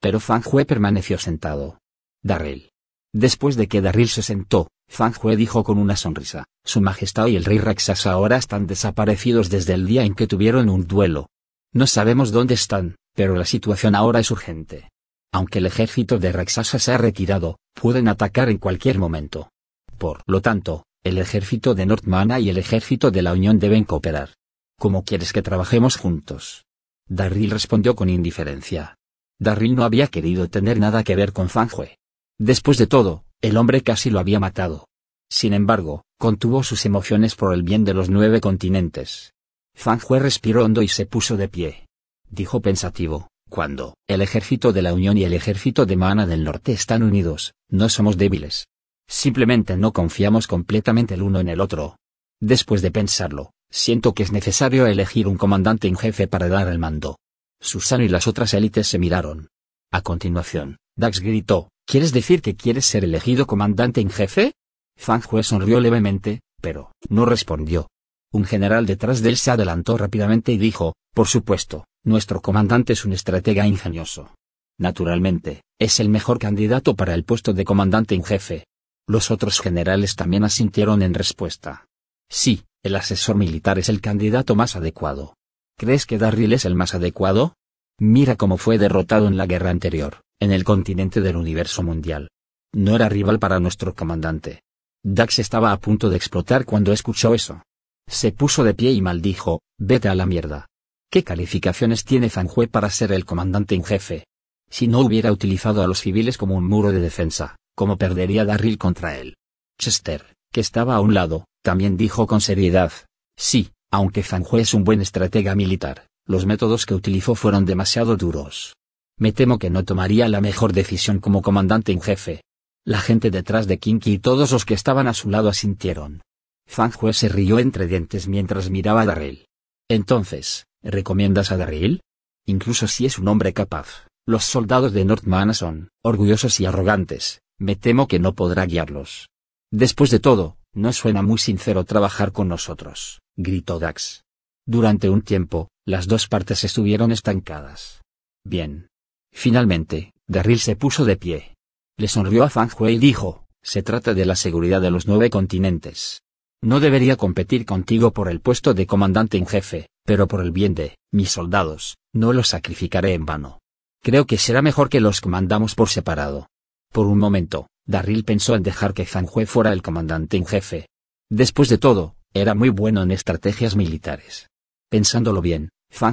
pero 0.00 0.20
Fanjue 0.20 0.64
permaneció 0.64 1.18
sentado. 1.18 1.78
Darryl. 2.22 2.70
Después 3.12 3.56
de 3.56 3.68
que 3.68 3.80
Darryl 3.80 4.08
se 4.08 4.22
sentó, 4.22 4.70
Fanjue 4.88 5.36
dijo 5.36 5.62
con 5.62 5.78
una 5.78 5.96
sonrisa, 5.96 6.46
Su 6.64 6.80
Majestad 6.80 7.28
y 7.28 7.36
el 7.36 7.44
Rey 7.44 7.58
Raksasa 7.58 8.12
ahora 8.12 8.36
están 8.36 8.66
desaparecidos 8.66 9.50
desde 9.50 9.74
el 9.74 9.86
día 9.86 10.04
en 10.04 10.14
que 10.14 10.26
tuvieron 10.26 10.68
un 10.68 10.86
duelo. 10.86 11.28
No 11.72 11.86
sabemos 11.86 12.32
dónde 12.32 12.54
están, 12.54 12.96
pero 13.14 13.36
la 13.36 13.44
situación 13.44 13.94
ahora 13.94 14.20
es 14.20 14.30
urgente. 14.30 14.90
Aunque 15.32 15.58
el 15.58 15.66
ejército 15.66 16.18
de 16.18 16.32
Raksasa 16.32 16.78
se 16.78 16.92
ha 16.92 16.98
retirado, 16.98 17.58
pueden 17.74 18.08
atacar 18.08 18.48
en 18.48 18.58
cualquier 18.58 18.98
momento. 18.98 19.50
Por 19.96 20.22
lo 20.26 20.40
tanto, 20.40 20.84
el 21.04 21.18
ejército 21.18 21.74
de 21.74 21.86
Northmana 21.86 22.40
y 22.40 22.50
el 22.50 22.58
ejército 22.58 23.10
de 23.10 23.22
la 23.22 23.32
Unión 23.32 23.58
deben 23.58 23.84
cooperar. 23.84 24.30
¿Cómo 24.78 25.04
quieres 25.04 25.32
que 25.32 25.42
trabajemos 25.42 25.96
juntos? 25.96 26.64
Darryl 27.06 27.50
respondió 27.50 27.94
con 27.94 28.08
indiferencia. 28.08 28.96
Darryl 29.40 29.74
no 29.74 29.84
había 29.84 30.06
querido 30.06 30.48
tener 30.48 30.78
nada 30.78 31.02
que 31.02 31.16
ver 31.16 31.32
con 31.32 31.48
Fanjue. 31.48 31.96
Después 32.38 32.76
de 32.76 32.86
todo, 32.86 33.24
el 33.40 33.56
hombre 33.56 33.80
casi 33.80 34.10
lo 34.10 34.20
había 34.20 34.38
matado. 34.38 34.86
Sin 35.30 35.54
embargo, 35.54 36.04
contuvo 36.18 36.62
sus 36.62 36.84
emociones 36.84 37.34
por 37.36 37.54
el 37.54 37.62
bien 37.62 37.84
de 37.84 37.94
los 37.94 38.10
nueve 38.10 38.40
continentes. 38.40 39.32
Fanjue 39.74 40.18
respiró 40.18 40.64
hondo 40.64 40.82
y 40.82 40.88
se 40.88 41.06
puso 41.06 41.38
de 41.38 41.48
pie. 41.48 41.86
Dijo 42.28 42.60
pensativo, 42.60 43.28
cuando 43.48 43.94
el 44.06 44.20
ejército 44.20 44.74
de 44.74 44.82
la 44.82 44.92
Unión 44.92 45.16
y 45.16 45.24
el 45.24 45.32
ejército 45.32 45.86
de 45.86 45.96
Mana 45.96 46.26
del 46.26 46.44
Norte 46.44 46.72
están 46.72 47.02
unidos, 47.02 47.54
no 47.70 47.88
somos 47.88 48.18
débiles. 48.18 48.66
Simplemente 49.08 49.76
no 49.76 49.92
confiamos 49.92 50.46
completamente 50.46 51.14
el 51.14 51.22
uno 51.22 51.40
en 51.40 51.48
el 51.48 51.60
otro. 51.60 51.96
Después 52.40 52.82
de 52.82 52.90
pensarlo, 52.90 53.52
siento 53.70 54.12
que 54.12 54.22
es 54.22 54.32
necesario 54.32 54.86
elegir 54.86 55.26
un 55.26 55.36
comandante 55.36 55.88
en 55.88 55.96
jefe 55.96 56.28
para 56.28 56.48
dar 56.48 56.68
el 56.68 56.78
mando. 56.78 57.16
Susano 57.60 58.04
y 58.04 58.08
las 58.08 58.26
otras 58.26 58.54
élites 58.54 58.88
se 58.88 58.98
miraron. 58.98 59.48
A 59.92 60.02
continuación, 60.02 60.78
Dax 60.96 61.20
gritó, 61.20 61.70
¿Quieres 61.86 62.12
decir 62.12 62.40
que 62.40 62.54
quieres 62.54 62.86
ser 62.86 63.04
elegido 63.04 63.46
comandante 63.46 64.00
en 64.00 64.10
jefe? 64.10 64.52
Fanjue 64.96 65.42
sonrió 65.42 65.80
levemente, 65.80 66.40
pero 66.60 66.92
no 67.08 67.24
respondió. 67.26 67.88
Un 68.32 68.44
general 68.44 68.86
detrás 68.86 69.22
de 69.22 69.30
él 69.30 69.36
se 69.36 69.50
adelantó 69.50 69.96
rápidamente 69.96 70.52
y 70.52 70.58
dijo, 70.58 70.94
por 71.12 71.26
supuesto, 71.26 71.86
nuestro 72.04 72.40
comandante 72.40 72.92
es 72.92 73.04
un 73.04 73.12
estratega 73.12 73.66
ingenioso. 73.66 74.34
Naturalmente, 74.78 75.62
es 75.80 75.98
el 75.98 76.08
mejor 76.08 76.38
candidato 76.38 76.94
para 76.94 77.14
el 77.14 77.24
puesto 77.24 77.52
de 77.52 77.64
comandante 77.64 78.14
en 78.14 78.22
jefe. 78.22 78.66
Los 79.08 79.32
otros 79.32 79.60
generales 79.60 80.14
también 80.14 80.44
asintieron 80.44 81.02
en 81.02 81.12
respuesta. 81.12 81.86
Sí, 82.30 82.62
el 82.84 82.94
asesor 82.94 83.34
militar 83.34 83.80
es 83.80 83.88
el 83.88 84.00
candidato 84.00 84.54
más 84.54 84.76
adecuado. 84.76 85.34
¿Crees 85.80 86.04
que 86.04 86.18
Darryl 86.18 86.52
es 86.52 86.66
el 86.66 86.74
más 86.74 86.94
adecuado? 86.94 87.54
Mira 87.98 88.36
cómo 88.36 88.58
fue 88.58 88.76
derrotado 88.76 89.28
en 89.28 89.38
la 89.38 89.46
guerra 89.46 89.70
anterior, 89.70 90.20
en 90.38 90.52
el 90.52 90.62
continente 90.62 91.22
del 91.22 91.36
universo 91.36 91.82
mundial. 91.82 92.28
No 92.74 92.96
era 92.96 93.08
rival 93.08 93.38
para 93.38 93.60
nuestro 93.60 93.94
comandante. 93.94 94.60
Dax 95.02 95.38
estaba 95.38 95.72
a 95.72 95.80
punto 95.80 96.10
de 96.10 96.18
explotar 96.18 96.66
cuando 96.66 96.92
escuchó 96.92 97.32
eso. 97.32 97.62
Se 98.06 98.30
puso 98.30 98.62
de 98.62 98.74
pie 98.74 98.92
y 98.92 99.00
maldijo, 99.00 99.62
vete 99.78 100.10
a 100.10 100.14
la 100.14 100.26
mierda. 100.26 100.66
¿Qué 101.10 101.24
calificaciones 101.24 102.04
tiene 102.04 102.28
Fanjue 102.28 102.68
para 102.68 102.90
ser 102.90 103.10
el 103.12 103.24
comandante 103.24 103.74
en 103.74 103.82
jefe? 103.82 104.26
Si 104.68 104.86
no 104.86 105.00
hubiera 105.00 105.32
utilizado 105.32 105.82
a 105.82 105.86
los 105.86 106.02
civiles 106.02 106.36
como 106.36 106.56
un 106.56 106.68
muro 106.68 106.92
de 106.92 107.00
defensa, 107.00 107.56
¿cómo 107.74 107.96
perdería 107.96 108.44
Darryl 108.44 108.76
contra 108.76 109.16
él? 109.16 109.38
Chester, 109.78 110.36
que 110.52 110.60
estaba 110.60 110.96
a 110.96 111.00
un 111.00 111.14
lado, 111.14 111.46
también 111.62 111.96
dijo 111.96 112.26
con 112.26 112.42
seriedad, 112.42 112.92
sí, 113.34 113.70
aunque 113.90 114.22
Fanjue 114.22 114.60
es 114.60 114.74
un 114.74 114.84
buen 114.84 115.00
estratega 115.00 115.54
militar, 115.54 116.06
los 116.26 116.46
métodos 116.46 116.86
que 116.86 116.94
utilizó 116.94 117.34
fueron 117.34 117.64
demasiado 117.64 118.16
duros. 118.16 118.76
Me 119.18 119.32
temo 119.32 119.58
que 119.58 119.70
no 119.70 119.84
tomaría 119.84 120.28
la 120.28 120.40
mejor 120.40 120.72
decisión 120.72 121.18
como 121.18 121.42
comandante 121.42 121.92
en 121.92 122.00
jefe. 122.00 122.42
La 122.86 123.00
gente 123.00 123.30
detrás 123.30 123.66
de 123.66 123.78
Kinky 123.78 124.12
y 124.12 124.18
todos 124.18 124.52
los 124.52 124.64
que 124.64 124.74
estaban 124.74 125.06
a 125.06 125.14
su 125.14 125.28
lado 125.28 125.48
asintieron. 125.48 126.22
Fanjue 126.66 127.12
se 127.12 127.28
rió 127.28 127.58
entre 127.58 127.86
dientes 127.86 128.28
mientras 128.28 128.70
miraba 128.70 129.02
a 129.02 129.06
Darryl. 129.06 129.46
Entonces, 129.88 130.66
¿recomiendas 130.82 131.50
a 131.50 131.56
Darryl? 131.56 132.00
Incluso 132.46 132.86
si 132.86 133.06
es 133.06 133.18
un 133.18 133.28
hombre 133.28 133.52
capaz, 133.52 134.06
los 134.26 134.44
soldados 134.44 134.92
de 134.92 135.04
Northmana 135.04 135.52
son 135.52 135.90
orgullosos 136.02 136.60
y 136.60 136.66
arrogantes, 136.66 137.42
me 137.58 137.76
temo 137.76 138.06
que 138.06 138.20
no 138.20 138.34
podrá 138.34 138.64
guiarlos. 138.64 139.28
Después 139.72 140.10
de 140.10 140.20
todo, 140.20 140.56
no 140.72 140.92
suena 140.92 141.22
muy 141.22 141.38
sincero 141.38 141.84
trabajar 141.84 142.32
con 142.32 142.48
nosotros, 142.48 143.20
gritó 143.42 143.78
Dax. 143.78 144.24
Durante 144.66 145.08
un 145.08 145.22
tiempo, 145.22 145.68
las 145.86 146.06
dos 146.06 146.28
partes 146.28 146.64
estuvieron 146.64 147.10
estancadas. 147.10 148.02
Bien. 148.44 148.88
Finalmente, 149.32 150.12
Darryl 150.26 150.58
se 150.58 150.76
puso 150.76 151.04
de 151.04 151.16
pie. 151.16 151.54
Le 151.96 152.08
sonrió 152.08 152.44
a 152.44 152.50
Fang 152.50 152.70
Hui 152.78 152.94
y 152.94 152.98
dijo, 152.98 153.46
se 153.62 153.82
trata 153.82 154.14
de 154.14 154.26
la 154.26 154.36
seguridad 154.36 154.80
de 154.80 154.90
los 154.90 155.06
nueve 155.06 155.30
continentes. 155.30 156.22
No 156.62 156.80
debería 156.80 157.16
competir 157.16 157.64
contigo 157.64 158.12
por 158.12 158.28
el 158.28 158.40
puesto 158.40 158.74
de 158.74 158.86
comandante 158.86 159.38
en 159.38 159.46
jefe, 159.46 159.88
pero 160.04 160.28
por 160.28 160.40
el 160.40 160.50
bien 160.50 160.74
de 160.74 160.96
mis 161.10 161.30
soldados, 161.30 161.96
no 162.12 162.32
los 162.32 162.48
sacrificaré 162.48 163.14
en 163.14 163.24
vano. 163.24 163.60
Creo 164.02 164.26
que 164.26 164.38
será 164.38 164.60
mejor 164.60 164.88
que 164.88 165.00
los 165.00 165.20
comandamos 165.20 165.74
por 165.74 165.88
separado. 165.88 166.48
Por 166.92 167.06
un 167.06 167.18
momento, 167.18 167.68
Darryl 167.86 168.24
pensó 168.24 168.54
en 168.54 168.62
dejar 168.62 168.92
que 168.92 169.06
Hui 169.32 169.46
fuera 169.46 169.72
el 169.72 169.82
comandante 169.82 170.36
en 170.36 170.46
jefe. 170.46 170.88
Después 171.30 171.68
de 171.68 171.78
todo, 171.78 172.16
era 172.32 172.54
muy 172.54 172.68
bueno 172.68 173.02
en 173.02 173.10
estrategias 173.10 173.74
militares. 173.74 174.48
Pensándolo 174.88 175.40
bien, 175.40 175.70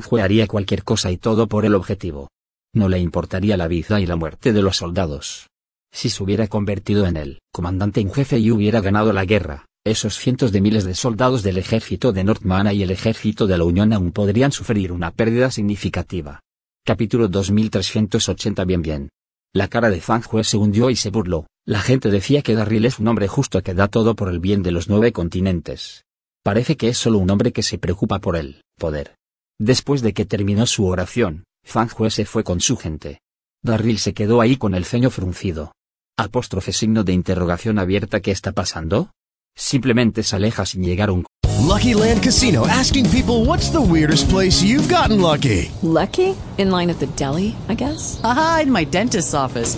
Hui 0.09 0.21
haría 0.21 0.47
cualquier 0.47 0.83
cosa 0.83 1.11
y 1.11 1.17
todo 1.17 1.47
por 1.47 1.63
el 1.65 1.75
objetivo. 1.75 2.29
No 2.73 2.89
le 2.89 2.99
importaría 2.99 3.55
la 3.55 3.67
vida 3.67 4.01
y 4.01 4.07
la 4.07 4.15
muerte 4.15 4.51
de 4.51 4.61
los 4.61 4.77
soldados. 4.77 5.47
Si 5.91 6.09
se 6.09 6.23
hubiera 6.23 6.47
convertido 6.47 7.05
en 7.05 7.17
el 7.17 7.39
comandante 7.53 8.01
en 8.01 8.11
jefe 8.11 8.39
y 8.39 8.51
hubiera 8.51 8.81
ganado 8.81 9.13
la 9.13 9.25
guerra, 9.25 9.65
esos 9.85 10.17
cientos 10.17 10.51
de 10.51 10.61
miles 10.61 10.85
de 10.85 10.95
soldados 10.95 11.43
del 11.43 11.57
ejército 11.57 12.11
de 12.11 12.23
Northmana 12.23 12.73
y 12.73 12.83
el 12.83 12.91
ejército 12.91 13.45
de 13.45 13.57
la 13.57 13.63
Unión 13.63 13.93
aún 13.93 14.11
podrían 14.11 14.51
sufrir 14.51 14.91
una 14.91 15.11
pérdida 15.11 15.51
significativa. 15.51 16.41
Capítulo 16.83 17.27
2380 17.27 18.65
Bien 18.65 18.81
bien. 18.81 19.09
La 19.53 19.67
cara 19.67 19.89
de 19.89 20.01
Fang 20.01 20.23
Hue 20.29 20.43
se 20.43 20.57
hundió 20.57 20.89
y 20.89 20.95
se 20.95 21.09
burló. 21.09 21.47
La 21.65 21.79
gente 21.79 22.09
decía 22.09 22.41
que 22.41 22.55
Darryl 22.55 22.85
es 22.85 22.99
un 22.99 23.07
hombre 23.07 23.27
justo 23.27 23.61
que 23.61 23.73
da 23.73 23.87
todo 23.87 24.15
por 24.15 24.29
el 24.29 24.39
bien 24.39 24.63
de 24.63 24.71
los 24.71 24.89
nueve 24.89 25.11
continentes. 25.11 26.05
Parece 26.47 26.77
que 26.77 26.87
es 26.87 26.97
solo 26.97 27.17
un 27.19 27.29
hombre 27.29 27.51
que 27.51 27.61
se 27.61 27.77
preocupa 27.77 28.19
por 28.19 28.37
el 28.37 28.61
poder. 28.79 29.15
Después 29.59 30.01
de 30.01 30.13
que 30.13 30.23
terminó 30.23 30.65
su 30.65 30.85
oración, 30.85 31.43
Fang 31.65 31.89
Hue 31.99 32.09
se 32.09 32.23
fue 32.23 32.45
con 32.45 32.61
su 32.61 32.77
gente. 32.77 33.19
Darryl 33.61 33.99
se 33.99 34.13
quedó 34.13 34.39
ahí 34.39 34.55
con 34.55 34.73
el 34.73 34.85
ceño 34.85 35.09
fruncido. 35.09 35.73
Apóstrofe 36.17 36.71
signo 36.71 37.03
de 37.03 37.11
interrogación 37.11 37.79
abierta 37.79 38.21
¿Qué 38.21 38.31
está 38.31 38.53
pasando? 38.53 39.11
Simplemente 39.57 40.23
se 40.23 40.37
aleja 40.37 40.65
sin 40.65 40.83
llegar 40.83 41.11
un... 41.11 41.25
Lucky 41.67 41.93
Land 41.93 42.23
Casino 42.23 42.65
asking 42.65 43.09
people 43.09 43.43
what's 43.45 43.69
the 43.69 43.81
weirdest 43.81 44.29
place 44.29 44.63
you've 44.63 44.87
gotten 44.87 45.19
lucky. 45.19 45.69
Lucky? 45.83 46.33
In 46.57 46.71
line 46.71 46.89
at 46.89 46.99
the 46.99 47.07
deli, 47.17 47.57
I 47.67 47.75
guess? 47.75 48.21
Aha, 48.23 48.61
in 48.63 48.71
my 48.71 48.85
dentist's 48.85 49.33
office. 49.33 49.77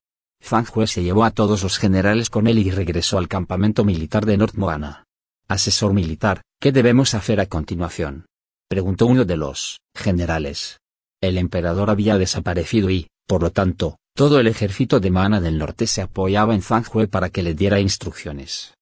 Hue 0.73 0.87
se 0.87 1.03
llevó 1.03 1.23
a 1.23 1.31
todos 1.31 1.63
los 1.63 1.77
generales 1.77 2.29
con 2.29 2.47
él 2.47 2.59
y 2.59 2.71
regresó 2.71 3.17
al 3.17 3.27
campamento 3.27 3.85
militar 3.85 4.25
de 4.25 4.37
North 4.37 4.55
Moana. 4.55 5.05
Asesor 5.47 5.93
militar, 5.93 6.41
¿qué 6.59 6.71
debemos 6.71 7.13
hacer 7.13 7.39
a 7.39 7.45
continuación? 7.45 8.25
Preguntó 8.67 9.05
uno 9.05 9.25
de 9.25 9.37
los 9.37 9.79
generales. 9.95 10.79
El 11.21 11.37
emperador 11.37 11.89
había 11.89 12.17
desaparecido 12.17 12.89
y, 12.89 13.07
por 13.27 13.41
lo 13.43 13.51
tanto, 13.51 13.97
todo 14.15 14.39
el 14.39 14.47
ejército 14.47 14.99
de 14.99 15.11
Moana 15.11 15.39
del 15.39 15.57
norte 15.57 15.87
se 15.87 16.01
apoyaba 16.01 16.55
en 16.55 16.61
Hue 16.61 17.07
para 17.07 17.29
que 17.29 17.43
le 17.43 17.53
diera 17.53 17.79
instrucciones. 17.79 18.73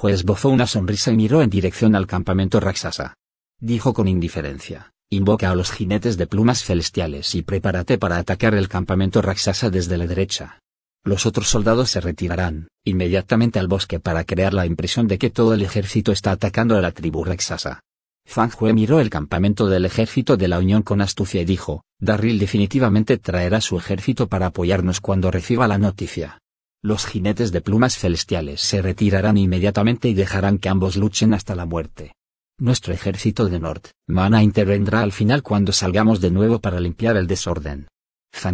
Hue 0.00 0.12
esbozó 0.12 0.48
una 0.48 0.66
sonrisa 0.66 1.10
y 1.10 1.16
miró 1.16 1.42
en 1.42 1.50
dirección 1.50 1.94
al 1.96 2.06
campamento 2.06 2.60
Raksasa. 2.60 3.14
Dijo 3.60 3.92
con 3.92 4.08
indiferencia, 4.08 4.92
invoca 5.10 5.50
a 5.50 5.54
los 5.54 5.70
jinetes 5.70 6.16
de 6.16 6.26
plumas 6.26 6.62
celestiales 6.62 7.34
y 7.34 7.42
prepárate 7.42 7.98
para 7.98 8.18
atacar 8.18 8.54
el 8.54 8.68
campamento 8.68 9.20
Raksasa 9.20 9.70
desde 9.70 9.98
la 9.98 10.06
derecha. 10.06 10.60
Los 11.04 11.26
otros 11.26 11.48
soldados 11.48 11.90
se 11.90 12.00
retirarán, 12.00 12.68
inmediatamente 12.82 13.58
al 13.58 13.68
bosque 13.68 14.00
para 14.00 14.24
crear 14.24 14.54
la 14.54 14.64
impresión 14.64 15.06
de 15.06 15.18
que 15.18 15.28
todo 15.28 15.52
el 15.52 15.60
ejército 15.60 16.12
está 16.12 16.30
atacando 16.32 16.76
a 16.76 16.80
la 16.80 16.92
tribu 16.92 17.24
Raksasa. 17.24 17.80
Fang 18.26 18.50
Hue 18.58 18.72
miró 18.72 19.00
el 19.00 19.10
campamento 19.10 19.66
del 19.66 19.84
ejército 19.84 20.38
de 20.38 20.48
la 20.48 20.58
Unión 20.58 20.82
con 20.82 21.02
astucia 21.02 21.42
y 21.42 21.44
dijo, 21.44 21.84
Darryl 22.00 22.38
definitivamente 22.38 23.18
traerá 23.18 23.60
su 23.60 23.76
ejército 23.76 24.28
para 24.28 24.46
apoyarnos 24.46 25.02
cuando 25.02 25.30
reciba 25.30 25.68
la 25.68 25.76
noticia. 25.76 26.38
Los 26.82 27.04
jinetes 27.04 27.52
de 27.52 27.60
plumas 27.60 27.98
celestiales 27.98 28.62
se 28.62 28.80
retirarán 28.80 29.36
inmediatamente 29.36 30.08
y 30.08 30.14
dejarán 30.14 30.56
que 30.56 30.70
ambos 30.70 30.96
luchen 30.96 31.34
hasta 31.34 31.54
la 31.54 31.66
muerte. 31.66 32.14
Nuestro 32.58 32.94
ejército 32.94 33.46
de 33.46 33.60
Nord, 33.60 33.82
Mana 34.06 34.42
intervendrá 34.42 35.00
al 35.00 35.12
final 35.12 35.42
cuando 35.42 35.72
salgamos 35.72 36.20
de 36.22 36.30
nuevo 36.30 36.60
para 36.60 36.80
limpiar 36.80 37.16
el 37.18 37.26
desorden. 37.26 37.88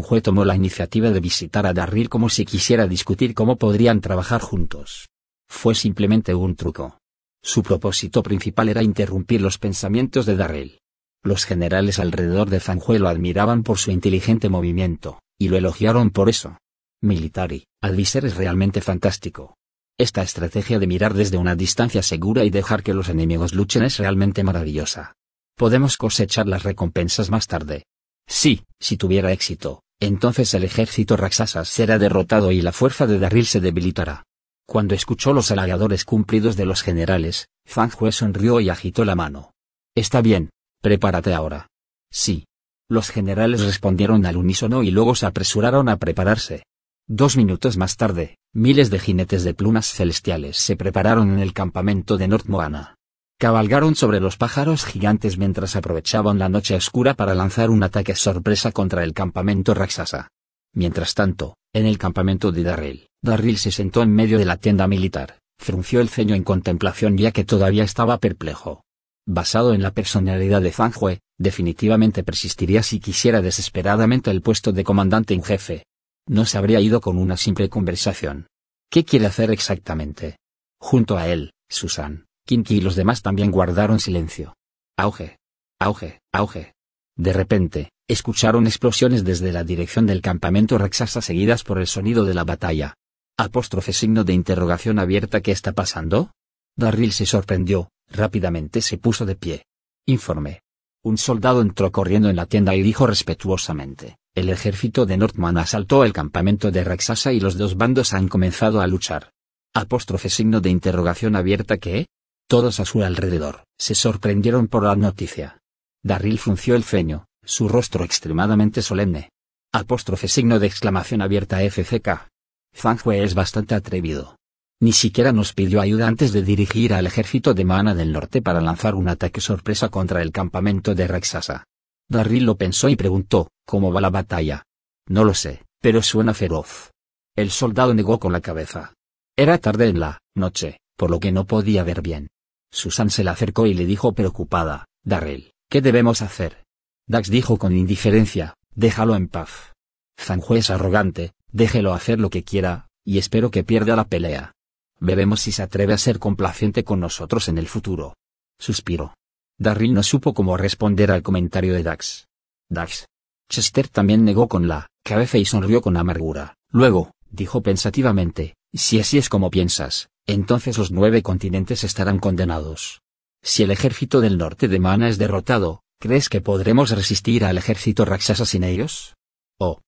Hue 0.08 0.20
tomó 0.20 0.44
la 0.44 0.54
iniciativa 0.54 1.10
de 1.10 1.20
visitar 1.20 1.66
a 1.66 1.72
Darryl 1.72 2.08
como 2.08 2.28
si 2.28 2.44
quisiera 2.44 2.86
discutir 2.86 3.34
cómo 3.34 3.56
podrían 3.56 4.00
trabajar 4.00 4.40
juntos. 4.40 5.08
Fue 5.48 5.74
simplemente 5.74 6.34
un 6.34 6.54
truco. 6.54 6.98
Su 7.42 7.62
propósito 7.62 8.22
principal 8.22 8.68
era 8.68 8.82
interrumpir 8.82 9.40
los 9.40 9.58
pensamientos 9.58 10.26
de 10.26 10.36
Darryl. 10.36 10.78
Los 11.22 11.44
generales 11.44 11.98
alrededor 11.98 12.50
de 12.50 12.62
Hue 12.86 12.98
lo 12.98 13.08
admiraban 13.08 13.62
por 13.62 13.78
su 13.78 13.90
inteligente 13.90 14.48
movimiento, 14.48 15.20
y 15.38 15.48
lo 15.48 15.56
elogiaron 15.56 16.10
por 16.10 16.28
eso. 16.28 16.58
Military, 17.02 17.64
Adviser 17.82 18.26
es 18.26 18.36
realmente 18.36 18.80
fantástico. 18.80 19.56
Esta 19.98 20.22
estrategia 20.22 20.78
de 20.78 20.86
mirar 20.86 21.14
desde 21.14 21.36
una 21.36 21.56
distancia 21.56 22.02
segura 22.02 22.44
y 22.44 22.50
dejar 22.50 22.82
que 22.82 22.94
los 22.94 23.08
enemigos 23.08 23.54
luchen 23.54 23.82
es 23.82 23.98
realmente 23.98 24.44
maravillosa. 24.44 25.14
Podemos 25.56 25.96
cosechar 25.96 26.46
las 26.46 26.62
recompensas 26.62 27.30
más 27.30 27.46
tarde. 27.46 27.84
Sí, 28.30 28.62
si 28.78 28.96
tuviera 28.96 29.32
éxito, 29.32 29.82
entonces 29.98 30.54
el 30.54 30.62
ejército 30.62 31.16
Raksasa 31.16 31.64
será 31.64 31.98
derrotado 31.98 32.52
y 32.52 32.62
la 32.62 32.70
fuerza 32.70 33.08
de 33.08 33.18
Darryl 33.18 33.44
se 33.44 33.60
debilitará. 33.60 34.22
Cuando 34.66 34.94
escuchó 34.94 35.32
los 35.32 35.50
halagadores 35.50 36.04
cumplidos 36.04 36.56
de 36.56 36.64
los 36.64 36.82
generales, 36.82 37.48
Fang 37.66 37.90
Hue 37.98 38.12
sonrió 38.12 38.60
y 38.60 38.68
agitó 38.68 39.04
la 39.04 39.16
mano. 39.16 39.50
Está 39.96 40.22
bien, 40.22 40.50
prepárate 40.80 41.34
ahora. 41.34 41.66
Sí. 42.12 42.44
Los 42.88 43.10
generales 43.10 43.62
respondieron 43.62 44.24
al 44.24 44.36
unísono 44.36 44.84
y 44.84 44.92
luego 44.92 45.16
se 45.16 45.26
apresuraron 45.26 45.88
a 45.88 45.96
prepararse. 45.96 46.62
Dos 47.08 47.36
minutos 47.36 47.76
más 47.76 47.96
tarde, 47.96 48.36
miles 48.54 48.90
de 48.90 49.00
jinetes 49.00 49.42
de 49.42 49.54
plumas 49.54 49.86
celestiales 49.92 50.56
se 50.56 50.76
prepararon 50.76 51.32
en 51.32 51.40
el 51.40 51.52
campamento 51.52 52.16
de 52.16 52.28
North 52.28 52.46
Moana. 52.46 52.94
Cabalgaron 53.40 53.94
sobre 53.94 54.20
los 54.20 54.36
pájaros 54.36 54.84
gigantes 54.84 55.38
mientras 55.38 55.74
aprovechaban 55.74 56.38
la 56.38 56.50
noche 56.50 56.74
oscura 56.74 57.14
para 57.14 57.34
lanzar 57.34 57.70
un 57.70 57.82
ataque 57.82 58.14
sorpresa 58.14 58.70
contra 58.70 59.02
el 59.02 59.14
campamento 59.14 59.72
Raksasa. 59.72 60.28
Mientras 60.74 61.14
tanto, 61.14 61.56
en 61.72 61.86
el 61.86 61.96
campamento 61.96 62.52
de 62.52 62.64
Darryl, 62.64 63.08
Darryl 63.22 63.56
se 63.56 63.72
sentó 63.72 64.02
en 64.02 64.12
medio 64.12 64.36
de 64.36 64.44
la 64.44 64.58
tienda 64.58 64.86
militar, 64.86 65.38
frunció 65.58 66.02
el 66.02 66.10
ceño 66.10 66.34
en 66.34 66.44
contemplación 66.44 67.16
ya 67.16 67.32
que 67.32 67.46
todavía 67.46 67.82
estaba 67.82 68.18
perplejo. 68.18 68.82
Basado 69.26 69.72
en 69.72 69.80
la 69.80 69.92
personalidad 69.92 70.60
de 70.60 70.74
Hue, 71.00 71.20
definitivamente 71.38 72.22
persistiría 72.22 72.82
si 72.82 73.00
quisiera 73.00 73.40
desesperadamente 73.40 74.30
el 74.30 74.42
puesto 74.42 74.72
de 74.72 74.84
comandante 74.84 75.32
en 75.32 75.42
jefe. 75.42 75.86
No 76.26 76.44
se 76.44 76.58
habría 76.58 76.80
ido 76.80 77.00
con 77.00 77.16
una 77.16 77.38
simple 77.38 77.70
conversación. 77.70 78.48
¿Qué 78.90 79.06
quiere 79.06 79.24
hacer 79.24 79.50
exactamente? 79.50 80.36
Junto 80.78 81.16
a 81.16 81.26
él, 81.26 81.52
Susan, 81.70 82.26
Kinky 82.50 82.78
y 82.78 82.80
los 82.80 82.96
demás 82.96 83.22
también 83.22 83.52
guardaron 83.52 84.00
silencio. 84.00 84.56
Auge. 84.96 85.38
Auge, 85.78 86.20
auge. 86.32 86.74
De 87.16 87.32
repente, 87.32 87.92
escucharon 88.08 88.66
explosiones 88.66 89.22
desde 89.22 89.52
la 89.52 89.62
dirección 89.62 90.04
del 90.04 90.20
campamento 90.20 90.76
Raksasa 90.76 91.22
seguidas 91.22 91.62
por 91.62 91.78
el 91.78 91.86
sonido 91.86 92.24
de 92.24 92.34
la 92.34 92.42
batalla. 92.42 92.94
Apóstrofe 93.38 93.92
signo 93.92 94.24
de 94.24 94.32
interrogación 94.32 94.98
abierta 94.98 95.42
¿Qué 95.42 95.52
está 95.52 95.70
pasando? 95.70 96.32
Darryl 96.76 97.12
se 97.12 97.24
sorprendió, 97.24 97.90
rápidamente 98.08 98.82
se 98.82 98.98
puso 98.98 99.26
de 99.26 99.36
pie. 99.36 99.62
Informe. 100.06 100.62
Un 101.04 101.18
soldado 101.18 101.60
entró 101.60 101.92
corriendo 101.92 102.30
en 102.30 102.36
la 102.36 102.46
tienda 102.46 102.74
y 102.74 102.82
dijo 102.82 103.06
respetuosamente, 103.06 104.16
el 104.34 104.48
ejército 104.48 105.06
de 105.06 105.16
Northman 105.16 105.56
asaltó 105.56 106.04
el 106.04 106.12
campamento 106.12 106.72
de 106.72 106.82
Raksasa 106.82 107.32
y 107.32 107.38
los 107.38 107.56
dos 107.56 107.76
bandos 107.76 108.12
han 108.12 108.26
comenzado 108.26 108.80
a 108.80 108.88
luchar. 108.88 109.30
Apóstrofe 109.72 110.28
signo 110.30 110.60
de 110.60 110.70
interrogación 110.70 111.36
abierta 111.36 111.78
que, 111.78 112.08
todos 112.50 112.80
a 112.80 112.84
su 112.84 113.04
alrededor, 113.04 113.62
se 113.78 113.94
sorprendieron 113.94 114.66
por 114.66 114.82
la 114.82 114.96
noticia. 114.96 115.60
Darryl 116.02 116.36
frunció 116.36 116.74
el 116.74 116.82
ceño, 116.82 117.26
su 117.44 117.68
rostro 117.68 118.02
extremadamente 118.02 118.82
solemne. 118.82 119.30
Apóstrofe 119.72 120.26
signo 120.26 120.58
de 120.58 120.66
exclamación 120.66 121.22
abierta 121.22 121.60
FCK. 121.60 122.28
Fanjue 122.74 123.22
es 123.22 123.34
bastante 123.34 123.76
atrevido. 123.76 124.34
Ni 124.80 124.90
siquiera 124.90 125.30
nos 125.30 125.52
pidió 125.52 125.80
ayuda 125.80 126.08
antes 126.08 126.32
de 126.32 126.42
dirigir 126.42 126.92
al 126.92 127.06
ejército 127.06 127.54
de 127.54 127.64
Mana 127.64 127.94
del 127.94 128.10
Norte 128.10 128.42
para 128.42 128.60
lanzar 128.60 128.96
un 128.96 129.08
ataque 129.08 129.40
sorpresa 129.40 129.88
contra 129.88 130.20
el 130.20 130.32
campamento 130.32 130.96
de 130.96 131.06
Raxasa. 131.06 131.62
Darryl 132.08 132.46
lo 132.46 132.56
pensó 132.56 132.88
y 132.88 132.96
preguntó, 132.96 133.52
¿cómo 133.64 133.92
va 133.92 134.00
la 134.00 134.10
batalla? 134.10 134.64
No 135.06 135.22
lo 135.22 135.34
sé, 135.34 135.62
pero 135.80 136.02
suena 136.02 136.34
feroz. 136.34 136.90
El 137.36 137.52
soldado 137.52 137.94
negó 137.94 138.18
con 138.18 138.32
la 138.32 138.40
cabeza. 138.40 138.94
Era 139.36 139.58
tarde 139.58 139.86
en 139.86 140.00
la 140.00 140.18
noche, 140.34 140.80
por 140.96 141.12
lo 141.12 141.20
que 141.20 141.30
no 141.30 141.44
podía 141.44 141.84
ver 141.84 142.02
bien. 142.02 142.28
Susan 142.70 143.10
se 143.10 143.24
le 143.24 143.30
acercó 143.30 143.66
y 143.66 143.74
le 143.74 143.86
dijo 143.86 144.12
preocupada, 144.12 144.86
Darrell, 145.04 145.52
¿qué 145.68 145.80
debemos 145.80 146.22
hacer? 146.22 146.64
Dax 147.06 147.30
dijo 147.30 147.58
con 147.58 147.76
indiferencia, 147.76 148.54
déjalo 148.74 149.16
en 149.16 149.28
paz. 149.28 149.72
Fanjue 150.16 150.58
es 150.58 150.70
arrogante, 150.70 151.32
déjelo 151.50 151.94
hacer 151.94 152.20
lo 152.20 152.30
que 152.30 152.44
quiera, 152.44 152.88
y 153.04 153.18
espero 153.18 153.50
que 153.50 153.64
pierda 153.64 153.96
la 153.96 154.04
pelea. 154.04 154.52
Veremos 155.00 155.40
si 155.40 155.52
se 155.52 155.62
atreve 155.62 155.94
a 155.94 155.98
ser 155.98 156.18
complaciente 156.18 156.84
con 156.84 157.00
nosotros 157.00 157.48
en 157.48 157.58
el 157.58 157.66
futuro. 157.66 158.14
Suspiró. 158.58 159.14
Darryl 159.58 159.94
no 159.94 160.02
supo 160.02 160.34
cómo 160.34 160.56
responder 160.56 161.10
al 161.10 161.22
comentario 161.22 161.74
de 161.74 161.82
Dax. 161.82 162.28
Dax. 162.68 163.06
Chester 163.48 163.88
también 163.88 164.24
negó 164.24 164.46
con 164.48 164.68
la 164.68 164.86
cabeza 165.02 165.38
y 165.38 165.44
sonrió 165.44 165.80
con 165.80 165.96
amargura. 165.96 166.54
Luego, 166.70 167.12
dijo 167.30 167.62
pensativamente, 167.62 168.54
si 168.72 169.00
así 169.00 169.18
es 169.18 169.28
como 169.28 169.50
piensas, 169.50 170.09
entonces 170.26 170.78
los 170.78 170.90
nueve 170.90 171.22
continentes 171.22 171.84
estarán 171.84 172.18
condenados. 172.18 173.02
Si 173.42 173.62
el 173.62 173.70
ejército 173.70 174.20
del 174.20 174.38
norte 174.38 174.68
de 174.68 174.78
Mana 174.78 175.08
es 175.08 175.18
derrotado, 175.18 175.82
¿crees 175.98 176.28
que 176.28 176.40
podremos 176.40 176.90
resistir 176.90 177.44
al 177.44 177.58
ejército 177.58 178.04
Raksasa 178.04 178.44
sin 178.44 178.64
ellos? 178.64 179.16
Oh. 179.58 179.80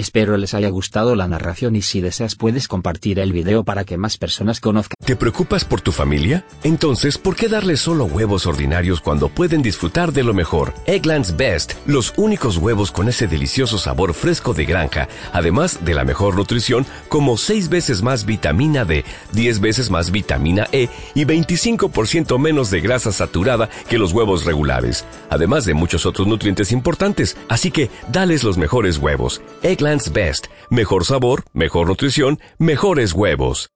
Espero 0.00 0.38
les 0.38 0.54
haya 0.54 0.70
gustado 0.70 1.14
la 1.14 1.28
narración 1.28 1.76
y 1.76 1.82
si 1.82 2.00
deseas 2.00 2.34
puedes 2.34 2.68
compartir 2.68 3.18
el 3.18 3.34
video 3.34 3.64
para 3.64 3.84
que 3.84 3.98
más 3.98 4.16
personas 4.16 4.58
conozcan. 4.58 4.94
¿Te 5.04 5.14
preocupas 5.14 5.66
por 5.66 5.82
tu 5.82 5.92
familia? 5.92 6.46
Entonces, 6.62 7.18
¿por 7.18 7.36
qué 7.36 7.48
darles 7.48 7.80
solo 7.80 8.06
huevos 8.06 8.46
ordinarios 8.46 9.02
cuando 9.02 9.28
pueden 9.28 9.60
disfrutar 9.60 10.14
de 10.14 10.22
lo 10.22 10.32
mejor? 10.32 10.72
Eggland's 10.86 11.36
Best, 11.36 11.74
los 11.84 12.14
únicos 12.16 12.56
huevos 12.56 12.92
con 12.92 13.10
ese 13.10 13.26
delicioso 13.26 13.76
sabor 13.76 14.14
fresco 14.14 14.54
de 14.54 14.64
granja, 14.64 15.06
además 15.34 15.84
de 15.84 15.92
la 15.92 16.06
mejor 16.06 16.34
nutrición, 16.34 16.86
como 17.10 17.36
6 17.36 17.68
veces 17.68 18.00
más 18.00 18.24
vitamina 18.24 18.86
D, 18.86 19.04
10 19.32 19.60
veces 19.60 19.90
más 19.90 20.10
vitamina 20.10 20.66
E 20.72 20.88
y 21.14 21.26
25% 21.26 22.38
menos 22.38 22.70
de 22.70 22.80
grasa 22.80 23.12
saturada 23.12 23.68
que 23.86 23.98
los 23.98 24.12
huevos 24.12 24.46
regulares, 24.46 25.04
además 25.28 25.66
de 25.66 25.74
muchos 25.74 26.06
otros 26.06 26.26
nutrientes 26.26 26.72
importantes. 26.72 27.36
Así 27.50 27.70
que, 27.70 27.90
dales 28.10 28.44
los 28.44 28.56
mejores 28.56 28.96
huevos. 28.96 29.42
Eggland's 29.62 29.89
Best. 30.12 30.46
Mejor 30.70 31.04
sabor, 31.04 31.44
mejor 31.52 31.88
nutrición, 31.88 32.38
mejores 32.58 33.12
huevos. 33.12 33.70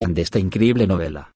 De 0.00 0.22
esta 0.22 0.38
increíble 0.38 0.86
novela. 0.86 1.32